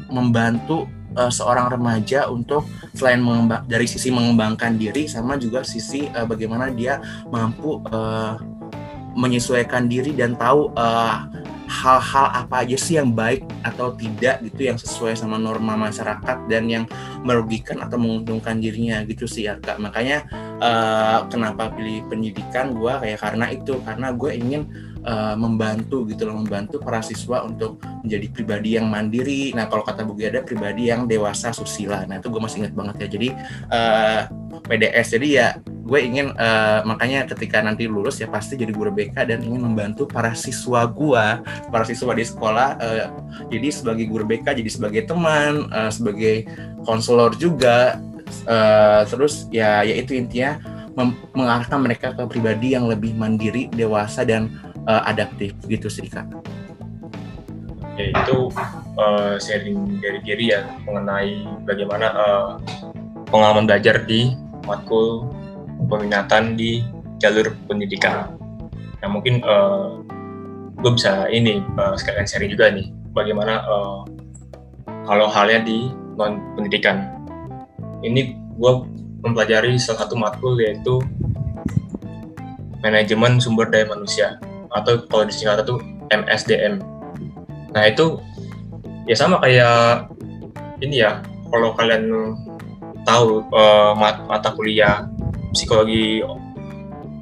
membantu 0.10 0.90
uh, 1.18 1.32
seorang 1.32 1.70
remaja 1.70 2.28
untuk 2.30 2.66
selain 2.94 3.22
dari 3.70 3.86
sisi 3.86 4.10
mengembangkan 4.10 4.76
diri 4.76 5.06
sama 5.06 5.38
juga 5.38 5.62
sisi 5.66 6.10
uh, 6.12 6.26
bagaimana 6.26 6.74
dia 6.74 7.02
mampu 7.30 7.82
uh, 7.90 8.38
menyesuaikan 9.18 9.90
diri 9.90 10.14
dan 10.14 10.38
tahu 10.38 10.70
uh, 10.78 11.26
hal-hal 11.70 12.28
apa 12.34 12.66
aja 12.66 12.78
sih 12.82 12.98
yang 12.98 13.14
baik 13.14 13.46
atau 13.62 13.94
tidak 13.94 14.42
gitu 14.42 14.66
yang 14.66 14.78
sesuai 14.82 15.14
sama 15.14 15.38
norma 15.38 15.78
masyarakat 15.78 16.50
dan 16.50 16.66
yang 16.66 16.84
merugikan 17.22 17.78
atau 17.86 18.02
menguntungkan 18.02 18.58
dirinya 18.58 19.06
gitu 19.06 19.30
sih 19.30 19.46
ya 19.46 19.62
kak. 19.62 19.78
Makanya 19.78 20.26
uh, 20.58 21.30
kenapa 21.30 21.70
pilih 21.78 22.10
pendidikan 22.10 22.74
gue 22.74 22.90
kayak 22.90 23.22
karena 23.22 23.46
itu 23.54 23.78
karena 23.86 24.10
gue 24.10 24.32
ingin 24.34 24.62
uh, 25.06 25.38
membantu 25.38 26.10
gitu 26.10 26.26
loh 26.26 26.42
membantu 26.42 26.82
para 26.82 27.06
siswa 27.06 27.46
untuk 27.46 27.78
menjadi 28.02 28.28
pribadi 28.34 28.70
yang 28.76 28.90
mandiri. 28.90 29.54
Nah 29.54 29.70
kalau 29.70 29.86
kata 29.86 30.02
Bu 30.04 30.18
ada 30.18 30.42
pribadi 30.42 30.90
yang 30.90 31.06
dewasa 31.06 31.54
susila. 31.54 32.04
Nah 32.10 32.18
itu 32.18 32.34
gue 32.34 32.42
masih 32.42 32.66
ingat 32.66 32.74
banget 32.74 32.96
ya. 33.06 33.08
Jadi 33.14 33.30
uh, 33.70 33.78
eh, 33.78 34.22
PDS 34.66 35.08
jadi 35.16 35.28
ya 35.30 35.48
gue 35.90 36.00
ingin 36.06 36.30
uh, 36.38 36.86
makanya 36.86 37.26
ketika 37.26 37.66
nanti 37.66 37.90
lulus 37.90 38.22
ya 38.22 38.30
pasti 38.30 38.54
jadi 38.54 38.70
guru 38.70 38.94
BK 38.94 39.26
dan 39.26 39.42
ingin 39.42 39.66
membantu 39.66 40.06
para 40.06 40.38
siswa 40.38 40.86
gue 40.86 41.26
para 41.74 41.82
siswa 41.82 42.14
di 42.14 42.22
sekolah 42.22 42.78
uh, 42.78 43.10
jadi 43.50 43.74
sebagai 43.74 44.06
guru 44.06 44.30
BK 44.30 44.54
jadi 44.62 44.70
sebagai 44.70 45.10
teman 45.10 45.66
uh, 45.74 45.90
sebagai 45.90 46.46
konselor 46.86 47.34
juga 47.34 47.98
uh, 48.46 49.02
terus 49.10 49.50
ya 49.50 49.82
yaitu 49.82 50.14
intinya 50.14 50.62
mengarahkan 51.34 51.80
mereka 51.80 52.12
ke 52.12 52.24
pribadi 52.28 52.76
yang 52.76 52.86
lebih 52.86 53.16
mandiri 53.16 53.72
dewasa 53.72 54.28
dan 54.28 54.52
uh, 54.84 55.02
adaptif 55.08 55.56
gitu 55.66 55.88
sih 55.88 56.06
kak. 56.12 56.28
Ya 57.96 58.12
itu 58.16 58.52
uh, 59.00 59.36
sharing 59.40 60.00
dari 60.04 60.20
diri 60.24 60.56
ya 60.56 60.68
mengenai 60.84 61.48
bagaimana 61.64 62.08
uh, 62.16 62.50
pengalaman 63.32 63.64
belajar 63.64 64.04
di 64.04 64.36
matkul 64.68 65.28
peminatan 65.88 66.60
di 66.60 66.84
jalur 67.22 67.56
pendidikan. 67.68 68.36
Nah 69.00 69.08
mungkin 69.08 69.40
uh, 69.44 70.04
gue 70.80 70.92
bisa 70.96 71.28
ini 71.32 71.64
uh, 71.80 71.96
sekalian 71.96 72.28
sharing 72.28 72.52
juga 72.52 72.72
nih 72.72 72.92
bagaimana 73.12 73.64
uh, 73.68 74.04
kalau 75.08 75.28
halnya 75.32 75.64
di 75.64 75.92
non 76.20 76.40
pendidikan. 76.56 77.08
Ini 78.00 78.36
gue 78.60 78.74
mempelajari 79.24 79.76
salah 79.76 80.08
satu 80.08 80.16
matkul 80.16 80.56
yaitu 80.60 81.04
manajemen 82.80 83.44
sumber 83.44 83.68
daya 83.68 83.88
manusia 83.88 84.40
atau 84.72 85.04
kalau 85.12 85.28
disingkat 85.28 85.68
itu 85.68 85.76
MSDM. 86.12 86.80
Nah 87.76 87.84
itu 87.88 88.24
ya 89.04 89.16
sama 89.20 89.42
kayak 89.44 90.08
ini 90.80 91.04
ya 91.04 91.20
kalau 91.52 91.76
kalian 91.76 92.36
tahu 93.04 93.44
uh, 93.52 93.92
mata 93.98 94.54
kuliah 94.56 95.10
psikologi 95.52 96.22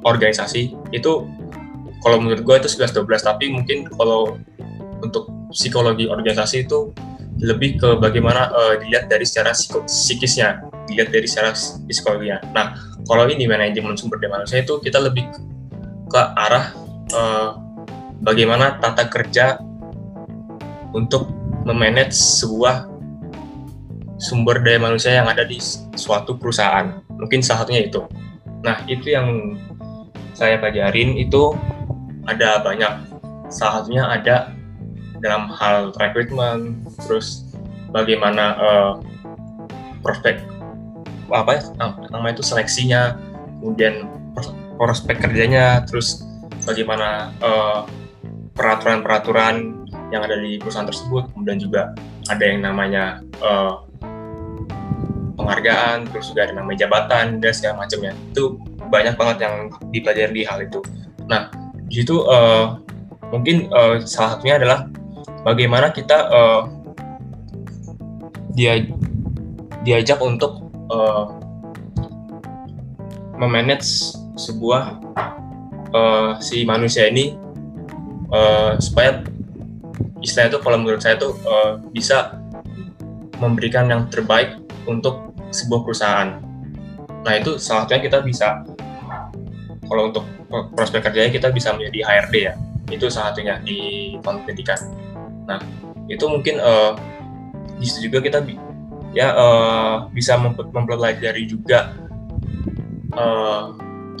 organisasi 0.04 0.74
itu 0.94 1.12
kalau 2.02 2.16
menurut 2.22 2.42
gue 2.46 2.56
itu 2.62 2.68
11-12 2.70 3.04
tapi 3.26 3.44
mungkin 3.50 3.88
kalau 3.98 4.38
untuk 5.02 5.30
psikologi 5.50 6.06
organisasi 6.06 6.66
itu 6.68 6.92
lebih 7.38 7.78
ke 7.78 7.88
bagaimana 8.02 8.50
uh, 8.50 8.74
dilihat 8.82 9.06
dari 9.06 9.22
secara 9.22 9.54
psikisnya, 9.54 10.58
dilihat 10.90 11.14
dari 11.14 11.26
secara 11.30 11.54
psikologinya. 11.86 12.42
Nah, 12.50 12.74
kalau 13.06 13.30
ini 13.30 13.46
manajemen 13.46 13.94
sumber 13.94 14.18
daya 14.18 14.42
manusia 14.42 14.58
itu 14.58 14.82
kita 14.82 14.98
lebih 14.98 15.30
ke 16.10 16.20
arah 16.34 16.74
uh, 17.14 17.50
bagaimana 18.26 18.82
tata 18.82 19.06
kerja 19.06 19.62
untuk 20.90 21.30
memanage 21.62 22.16
sebuah 22.16 22.90
sumber 24.18 24.58
daya 24.66 24.82
manusia 24.82 25.22
yang 25.22 25.30
ada 25.30 25.46
di 25.46 25.62
suatu 25.94 26.34
perusahaan. 26.34 26.98
Mungkin 27.18 27.42
salah 27.42 27.66
satunya 27.66 27.86
itu. 27.86 28.02
Nah, 28.62 28.82
itu 28.90 29.12
yang 29.12 29.58
saya 30.34 30.58
pelajarin 30.58 31.18
itu 31.18 31.54
ada 32.26 32.62
banyak. 32.62 32.92
Salah 33.50 33.82
satunya 33.82 34.06
ada 34.06 34.54
dalam 35.18 35.50
hal 35.50 35.90
rekrutmen, 35.98 36.78
terus 37.02 37.50
bagaimana 37.90 38.54
uh, 38.58 38.92
prospek 40.02 40.38
apa 41.28 41.60
ya 41.60 41.62
namanya 42.08 42.40
itu 42.40 42.44
seleksinya, 42.46 43.18
kemudian 43.60 44.08
prospek 44.78 45.20
kerjanya, 45.20 45.84
terus 45.84 46.24
bagaimana 46.64 47.34
eh, 47.42 47.80
peraturan-peraturan 48.56 49.84
yang 50.08 50.24
ada 50.24 50.40
di 50.40 50.56
perusahaan 50.56 50.88
tersebut, 50.88 51.28
kemudian 51.36 51.58
juga 51.60 51.92
ada 52.32 52.44
yang 52.44 52.64
namanya 52.64 53.20
uh, 53.44 53.87
penghargaan, 55.38 56.10
terus 56.10 56.34
juga 56.34 56.50
ada 56.50 56.58
namanya 56.58 56.84
jabatan 56.84 57.38
dan 57.38 57.52
segala 57.54 57.86
macamnya. 57.86 58.12
Itu 58.34 58.58
banyak 58.90 59.14
banget 59.14 59.36
yang 59.46 59.54
dipelajari 59.94 60.32
di 60.34 60.44
hal 60.44 60.58
itu. 60.66 60.82
Nah, 61.30 61.48
di 61.86 62.02
situ 62.02 62.26
uh, 62.26 62.82
mungkin 63.30 63.70
uh, 63.70 64.02
salah 64.02 64.36
satunya 64.36 64.58
adalah 64.58 64.90
bagaimana 65.46 65.94
kita 65.94 66.18
uh, 66.28 66.62
dia 68.58 68.82
diajak 69.86 70.18
untuk 70.18 70.66
uh, 70.90 71.30
memanage 73.38 74.18
sebuah 74.34 74.98
uh, 75.94 76.36
si 76.42 76.66
manusia 76.66 77.06
ini 77.06 77.38
uh, 78.34 78.74
supaya 78.82 79.22
istilah 80.18 80.50
itu 80.50 80.58
kalau 80.58 80.82
menurut 80.82 80.98
saya 80.98 81.14
tuh 81.14 81.38
uh, 81.46 81.78
bisa 81.94 82.42
memberikan 83.38 83.86
yang 83.86 84.10
terbaik 84.10 84.58
untuk 84.90 85.27
sebuah 85.50 85.80
perusahaan. 85.84 86.38
Nah 87.24 87.32
itu 87.36 87.56
salah 87.60 87.84
satunya 87.84 88.02
kita 88.08 88.18
bisa 88.22 88.62
kalau 89.88 90.12
untuk 90.12 90.24
prospek 90.76 91.08
kerjanya 91.08 91.32
kita 91.32 91.48
bisa 91.52 91.72
menjadi 91.74 91.98
HRD 92.04 92.34
ya. 92.36 92.54
Itu 92.88 93.12
salah 93.12 93.32
satunya 93.32 93.60
di 93.64 94.14
pendidikan. 94.20 94.78
Nah 95.48 95.60
itu 96.08 96.24
mungkin 96.24 96.60
uh, 96.60 96.96
di 97.76 97.84
situ 97.84 98.08
juga 98.08 98.24
kita 98.24 98.38
ya 99.12 99.32
uh, 99.32 99.94
bisa 100.12 100.36
mempelajari 100.72 101.48
juga 101.48 101.92
uh, 103.16 103.72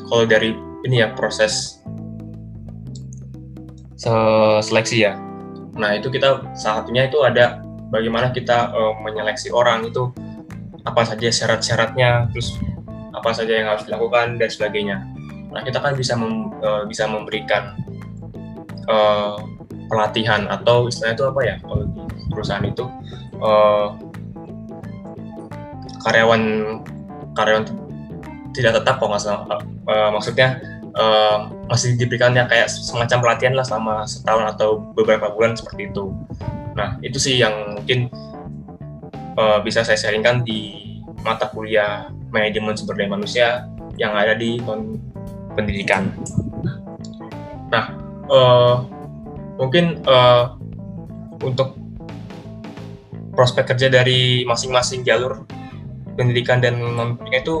kalau 0.08 0.24
dari 0.24 0.56
ini 0.88 1.04
ya 1.04 1.12
proses 1.12 1.80
seleksi 4.62 5.04
ya. 5.04 5.18
Nah 5.74 5.98
itu 5.98 6.08
kita 6.08 6.54
salah 6.54 6.82
satunya 6.82 7.10
itu 7.10 7.18
ada 7.22 7.60
bagaimana 7.90 8.30
kita 8.30 8.72
uh, 8.72 8.94
menyeleksi 9.02 9.50
orang 9.50 9.88
itu 9.88 10.12
apa 10.88 11.04
saja 11.04 11.28
syarat-syaratnya, 11.28 12.32
terus 12.32 12.56
apa 13.12 13.30
saja 13.36 13.52
yang 13.52 13.68
harus 13.68 13.84
dilakukan 13.84 14.40
dan 14.40 14.48
sebagainya. 14.48 15.04
Nah 15.52 15.60
kita 15.60 15.84
kan 15.84 15.92
bisa 15.92 16.16
mem, 16.16 16.48
uh, 16.64 16.88
bisa 16.88 17.04
memberikan 17.04 17.76
uh, 18.88 19.36
pelatihan 19.88 20.48
atau 20.48 20.88
istilahnya 20.88 21.16
itu 21.16 21.26
apa 21.28 21.40
ya 21.44 21.54
kalau 21.64 21.84
di 21.88 22.00
perusahaan 22.28 22.64
itu 22.64 22.84
uh, 23.40 23.96
karyawan 26.04 26.42
karyawan 27.32 27.64
tidak 28.52 28.80
tetap 28.80 29.00
kok 29.00 29.08
nggak 29.08 29.22
salah 29.22 29.60
uh, 29.88 30.10
maksudnya 30.12 30.60
uh, 30.94 31.48
masih 31.66 31.96
diberikannya 31.96 32.44
kayak 32.46 32.68
semacam 32.68 33.18
pelatihan 33.24 33.54
lah 33.56 33.64
selama 33.64 34.04
setahun 34.04 34.44
atau 34.56 34.80
beberapa 34.92 35.32
bulan 35.32 35.56
seperti 35.56 35.88
itu 35.88 36.12
nah 36.76 37.00
itu 37.02 37.18
sih 37.18 37.40
yang 37.40 37.80
mungkin 37.80 38.12
uh, 39.38 39.58
bisa 39.62 39.86
saya 39.86 39.94
sharingkan 39.94 40.42
di 40.42 40.90
mata 41.22 41.46
kuliah 41.54 42.10
manajemen 42.34 42.74
sumber 42.74 42.98
daya 42.98 43.10
manusia 43.14 43.46
yang 43.94 44.12
ada 44.18 44.34
di 44.34 44.58
pendidikan 45.54 46.10
nah 47.70 47.94
uh, 48.26 48.82
mungkin 49.62 50.02
uh, 50.04 50.58
untuk 51.46 51.78
prospek 53.38 53.70
kerja 53.74 53.86
dari 53.86 54.42
masing-masing 54.42 55.06
jalur 55.06 55.46
pendidikan 56.18 56.58
dan 56.58 56.82
non 56.82 57.14
pendidikan 57.14 57.42
itu 57.46 57.56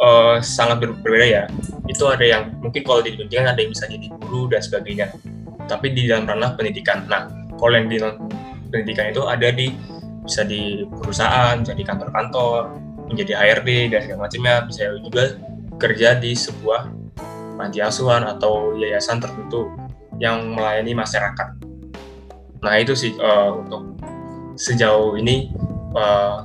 uh, 0.00 0.40
sangat 0.40 0.80
ber 0.80 0.96
berbeda 1.04 1.26
ya. 1.28 1.44
Itu 1.84 2.08
ada 2.08 2.24
yang 2.24 2.56
mungkin 2.64 2.80
kalau 2.80 3.04
di 3.04 3.12
pendidikan 3.12 3.44
ada 3.44 3.60
yang 3.60 3.76
bisa 3.76 3.84
jadi 3.84 4.08
guru 4.24 4.48
dan 4.48 4.64
sebagainya. 4.64 5.12
tapi 5.68 5.92
di 5.92 6.08
dalam 6.08 6.24
ranah 6.24 6.56
pendidikan. 6.56 7.04
Nah, 7.12 7.28
kalau 7.60 7.76
yang 7.76 7.92
di 7.92 8.00
pendidikan 8.72 9.12
itu 9.12 9.20
ada 9.28 9.52
di 9.52 9.68
bisa 10.28 10.44
di 10.44 10.84
perusahaan, 10.84 11.56
bisa 11.64 11.72
di 11.72 11.84
kantor-kantor, 11.88 12.76
menjadi 13.08 13.32
HRD 13.40 13.96
dan 13.96 14.00
segala 14.04 14.28
macamnya, 14.28 14.54
bisa 14.68 14.92
juga 15.00 15.24
kerja 15.80 16.20
di 16.20 16.36
sebuah 16.36 16.92
panti 17.56 17.80
asuhan 17.80 18.28
atau 18.28 18.76
yayasan 18.76 19.24
tertentu 19.24 19.72
yang 20.20 20.52
melayani 20.52 20.92
masyarakat. 20.92 21.48
Nah 22.60 22.74
itu 22.76 22.92
sih 22.92 23.16
uh, 23.16 23.56
untuk 23.56 23.96
sejauh 24.60 25.16
ini 25.16 25.48
uh, 25.96 26.44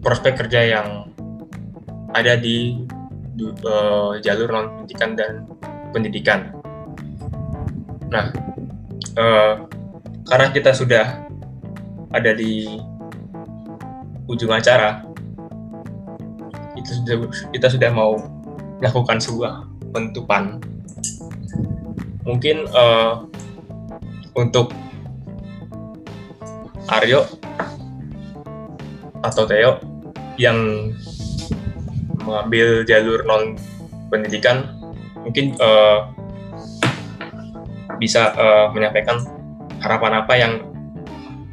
prospek 0.00 0.46
kerja 0.46 0.80
yang 0.80 0.88
ada 2.14 2.38
di 2.38 2.86
uh, 3.66 4.16
jalur 4.22 4.48
non 4.48 4.66
pendidikan 4.80 5.10
dan 5.18 5.32
pendidikan. 5.90 6.40
Nah, 8.10 8.30
uh, 9.18 9.66
karena 10.24 10.46
kita 10.54 10.70
sudah 10.70 11.26
ada 12.14 12.30
di 12.30 12.78
ujung 14.28 14.52
acara, 14.52 15.04
itu 16.74 16.90
sudah 17.00 17.16
kita 17.52 17.66
sudah 17.70 17.90
mau 17.92 18.18
melakukan 18.80 19.18
sebuah 19.20 19.68
penutupan. 19.94 20.60
Mungkin 22.24 22.68
uh, 22.72 23.28
untuk 24.34 24.72
Aryo 26.88 27.24
atau 29.24 29.48
Theo 29.48 29.80
yang 30.36 30.92
mengambil 32.24 32.84
jalur 32.84 33.24
non 33.24 33.56
pendidikan 34.12 34.68
mungkin 35.24 35.56
uh, 35.60 36.12
bisa 37.96 38.36
uh, 38.36 38.66
menyampaikan 38.72 39.20
harapan 39.80 40.12
apa 40.20 40.34
yang 40.36 40.52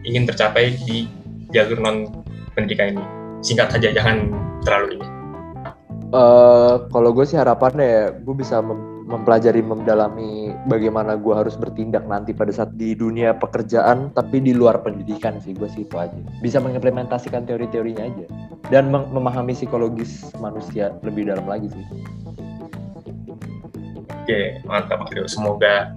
ingin 0.04 0.28
tercapai 0.28 0.76
di 0.84 1.08
jalur 1.52 1.80
non 1.80 2.21
pendidikan 2.54 2.98
ini? 2.98 3.04
Singkat 3.42 3.74
saja 3.74 3.90
jangan 3.92 4.30
terlalu 4.62 5.00
ini. 5.00 5.08
Uh, 6.12 6.92
kalau 6.92 7.16
gue 7.16 7.24
sih 7.24 7.40
harapannya 7.40 7.86
ya 7.88 8.04
gue 8.12 8.36
bisa 8.36 8.60
mem 8.60 8.92
mempelajari 9.12 9.60
mendalami 9.60 10.56
bagaimana 10.72 11.20
gue 11.20 11.36
harus 11.36 11.60
bertindak 11.60 12.08
nanti 12.08 12.32
pada 12.32 12.52
saat 12.56 12.72
di 12.80 12.96
dunia 12.96 13.36
pekerjaan 13.36 14.08
tapi 14.16 14.40
di 14.40 14.56
luar 14.56 14.80
pendidikan 14.80 15.36
sih 15.44 15.52
gue 15.52 15.68
sih 15.68 15.84
itu 15.84 15.96
aja. 16.00 16.16
Bisa 16.40 16.64
mengimplementasikan 16.64 17.44
teori-teorinya 17.44 18.04
aja. 18.08 18.26
Dan 18.72 18.88
mem 18.88 19.12
memahami 19.12 19.52
psikologis 19.52 20.32
manusia 20.40 20.96
lebih 21.04 21.28
dalam 21.28 21.44
lagi 21.44 21.68
sih. 21.72 21.86
Oke 24.22 24.64
mantap 24.64 25.04
Akhirnya 25.04 25.28
semoga 25.28 25.92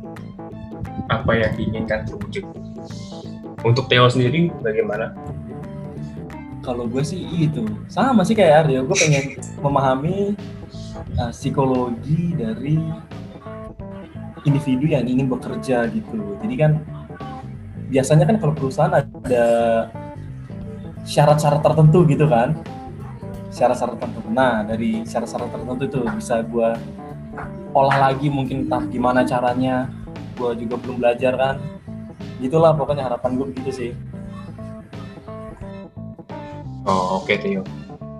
apa 1.13 1.33
yang 1.39 1.53
diinginkan 1.55 2.09
terwujud. 2.09 2.45
Untuk 3.65 3.89
Theo 3.89 4.11
sendiri 4.11 4.53
bagaimana 4.61 5.17
kalau 6.65 6.89
gue 6.89 7.05
sih 7.05 7.21
itu 7.37 7.69
sama 7.93 8.25
sih 8.25 8.33
kayak 8.33 8.65
Aryo 8.65 8.89
gue 8.89 8.97
pengen 8.97 9.37
memahami 9.61 10.33
uh, 11.21 11.31
psikologi 11.31 12.33
dari 12.33 12.81
individu 14.45 14.89
yang 14.89 15.05
ingin 15.09 15.27
bekerja 15.29 15.89
gitu. 15.93 16.37
Jadi 16.41 16.55
kan 16.57 16.73
biasanya 17.89 18.25
kan 18.29 18.37
kalau 18.41 18.55
perusahaan 18.57 18.93
ada 18.93 19.47
syarat-syarat 21.05 21.61
tertentu 21.61 22.05
gitu 22.09 22.29
kan. 22.29 22.57
Syarat-syarat 23.53 24.01
tertentu. 24.01 24.21
Nah, 24.33 24.65
dari 24.65 25.05
syarat-syarat 25.05 25.49
tertentu 25.53 25.83
itu 25.89 26.01
bisa 26.17 26.45
gue 26.45 26.71
olah 27.75 28.11
lagi 28.11 28.29
mungkin 28.29 28.69
entah 28.69 28.85
gimana 28.89 29.25
caranya. 29.25 29.89
Gue 30.37 30.53
juga 30.59 30.77
belum 30.81 31.01
belajar 31.01 31.33
kan. 31.37 31.57
Itulah 32.43 32.77
pokoknya 32.77 33.09
harapan 33.09 33.31
gue 33.39 33.47
begitu 33.55 33.71
sih. 33.73 33.91
Oh, 36.85 37.21
oke 37.21 37.33
okay, 37.33 37.37
Tio. 37.41 37.65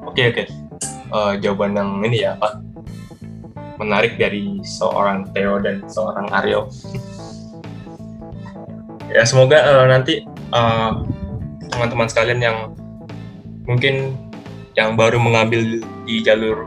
Oke, 0.09 0.25
okay, 0.25 0.25
oke. 0.29 0.43
Okay. 0.45 0.47
Uh, 1.13 1.37
jawaban 1.39 1.77
yang 1.77 2.01
ini 2.03 2.25
ya, 2.25 2.35
Pak 2.41 2.75
menarik 3.79 4.17
dari 4.19 4.63
seorang 4.63 5.31
Theo 5.35 5.59
dan 5.59 5.83
seorang 5.87 6.31
Aryo. 6.31 6.71
ya 9.15 9.23
semoga 9.23 9.63
uh, 9.63 9.87
nanti 9.87 10.27
eh, 10.27 10.93
teman-teman 11.71 12.09
sekalian 12.11 12.41
yang 12.43 12.59
mungkin 13.63 14.19
yang 14.75 14.99
baru 14.99 15.23
mengambil 15.23 15.79
di 16.03 16.19
jalur 16.19 16.67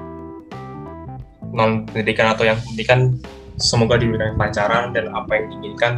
non 1.52 1.84
pendidikan 1.91 2.32
atau 2.32 2.48
yang 2.48 2.56
pendidikan 2.64 3.20
semoga 3.60 4.00
diberikan 4.00 4.39
pancaran 4.39 4.95
dan 4.95 5.12
apa 5.12 5.32
yang 5.36 5.45
diinginkan 5.52 5.93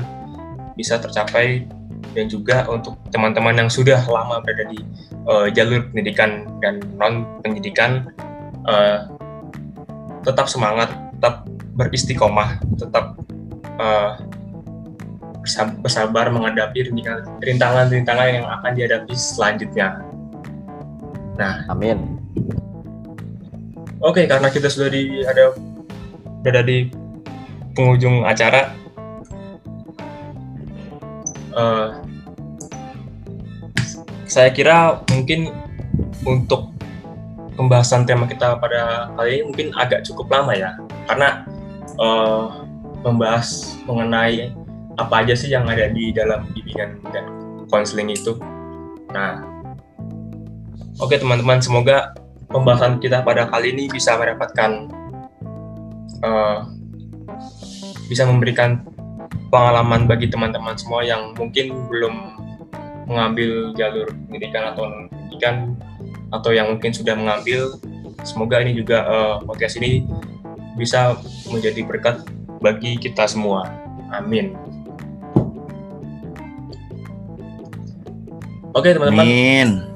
bisa 0.73 0.97
tercapai 0.97 1.69
dan 2.13 2.25
juga 2.29 2.65
untuk 2.69 2.97
teman-teman 3.13 3.55
yang 3.65 3.69
sudah 3.69 4.01
lama 4.09 4.41
berada 4.41 4.65
di 4.69 4.81
uh, 5.29 5.47
jalur 5.49 5.85
pendidikan 5.93 6.49
dan 6.61 6.81
non 6.97 7.25
pendidikan 7.45 8.09
uh, 8.65 9.05
tetap 10.25 10.49
semangat, 10.49 10.91
tetap 11.17 11.47
beristiqomah, 11.77 12.59
tetap 12.75 13.15
uh, 13.79 14.19
bersabar 15.81 16.29
menghadapi 16.29 16.91
rintangan-rintangan 17.41 18.27
yang 18.29 18.45
akan 18.45 18.71
dihadapi 18.75 19.13
selanjutnya. 19.15 20.03
Nah, 21.39 21.63
amin. 21.71 22.19
Oke, 23.99 24.23
okay, 24.23 24.25
karena 24.27 24.47
kita 24.51 24.67
sudah 24.67 24.91
di 24.91 25.23
ada 25.23 25.55
berada 26.43 26.63
di 26.63 26.91
penghujung 27.75 28.27
acara, 28.27 28.75
uh, 31.59 31.87
saya 34.29 34.49
kira 34.55 35.03
mungkin 35.11 35.51
untuk 36.23 36.71
pembahasan 37.59 38.07
tema 38.07 38.23
kita 38.23 38.55
pada 38.55 39.11
kali 39.19 39.41
ini 39.41 39.43
mungkin 39.51 39.67
agak 39.75 40.07
cukup 40.07 40.31
lama 40.31 40.55
ya 40.55 40.71
karena 41.11 41.43
uh, 41.99 42.63
membahas 43.03 43.75
mengenai 43.83 44.55
apa 44.95 45.23
aja 45.23 45.35
sih 45.35 45.51
yang 45.51 45.67
ada 45.67 45.91
di 45.91 46.11
dalam 46.11 46.47
bimbingan 46.51 46.99
dan 47.15 47.25
konseling 47.71 48.11
itu. 48.11 48.35
Nah, 49.15 49.39
oke 50.99 51.15
okay, 51.15 51.17
teman-teman, 51.23 51.63
semoga 51.63 52.11
pembahasan 52.51 52.99
kita 52.99 53.23
pada 53.23 53.47
kali 53.47 53.71
ini 53.71 53.87
bisa 53.87 54.19
mendapatkan 54.19 54.91
uh, 56.19 56.67
bisa 58.11 58.27
memberikan 58.27 58.83
pengalaman 59.49 60.05
bagi 60.05 60.29
teman-teman 60.29 60.77
semua 60.77 61.01
yang 61.01 61.33
mungkin 61.33 61.89
belum 61.89 62.15
mengambil 63.09 63.73
jalur 63.73 64.07
pendidikan 64.29 64.63
atau 64.73 64.83
pendidikan 65.09 65.55
atau 66.29 66.53
yang 66.53 66.69
mungkin 66.69 66.93
sudah 66.93 67.17
mengambil 67.17 67.73
semoga 68.21 68.61
ini 68.61 68.77
juga 68.77 69.01
uh, 69.09 69.35
podcast 69.41 69.81
ini 69.81 70.05
bisa 70.77 71.17
menjadi 71.49 71.81
berkat 71.81 72.21
bagi 72.61 73.01
kita 73.01 73.25
semua. 73.25 73.65
Amin. 74.13 74.53
Oke 78.77 78.93
teman-teman. 78.93 79.89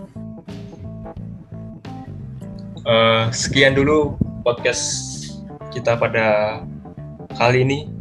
Uh, 2.84 3.32
sekian 3.32 3.78
dulu 3.78 4.18
podcast 4.42 4.84
kita 5.72 5.96
pada 5.96 6.60
kali 7.38 7.64
ini 7.64 7.93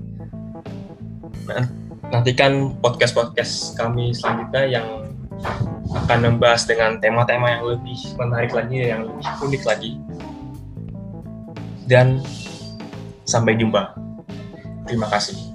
nantikan 2.13 2.77
podcast-podcast 2.79 3.75
kami 3.81 4.13
selanjutnya 4.13 4.81
yang 4.81 4.87
akan 5.93 6.19
membahas 6.25 6.65
dengan 6.65 7.01
tema-tema 7.03 7.51
yang 7.51 7.65
lebih 7.67 7.99
menarik 8.17 8.53
lagi, 8.55 8.77
yang 8.89 9.09
lebih 9.09 9.27
unik 9.43 9.63
lagi. 9.67 9.91
Dan 11.89 12.23
sampai 13.27 13.59
jumpa. 13.59 13.93
Terima 14.87 15.11
kasih. 15.11 15.52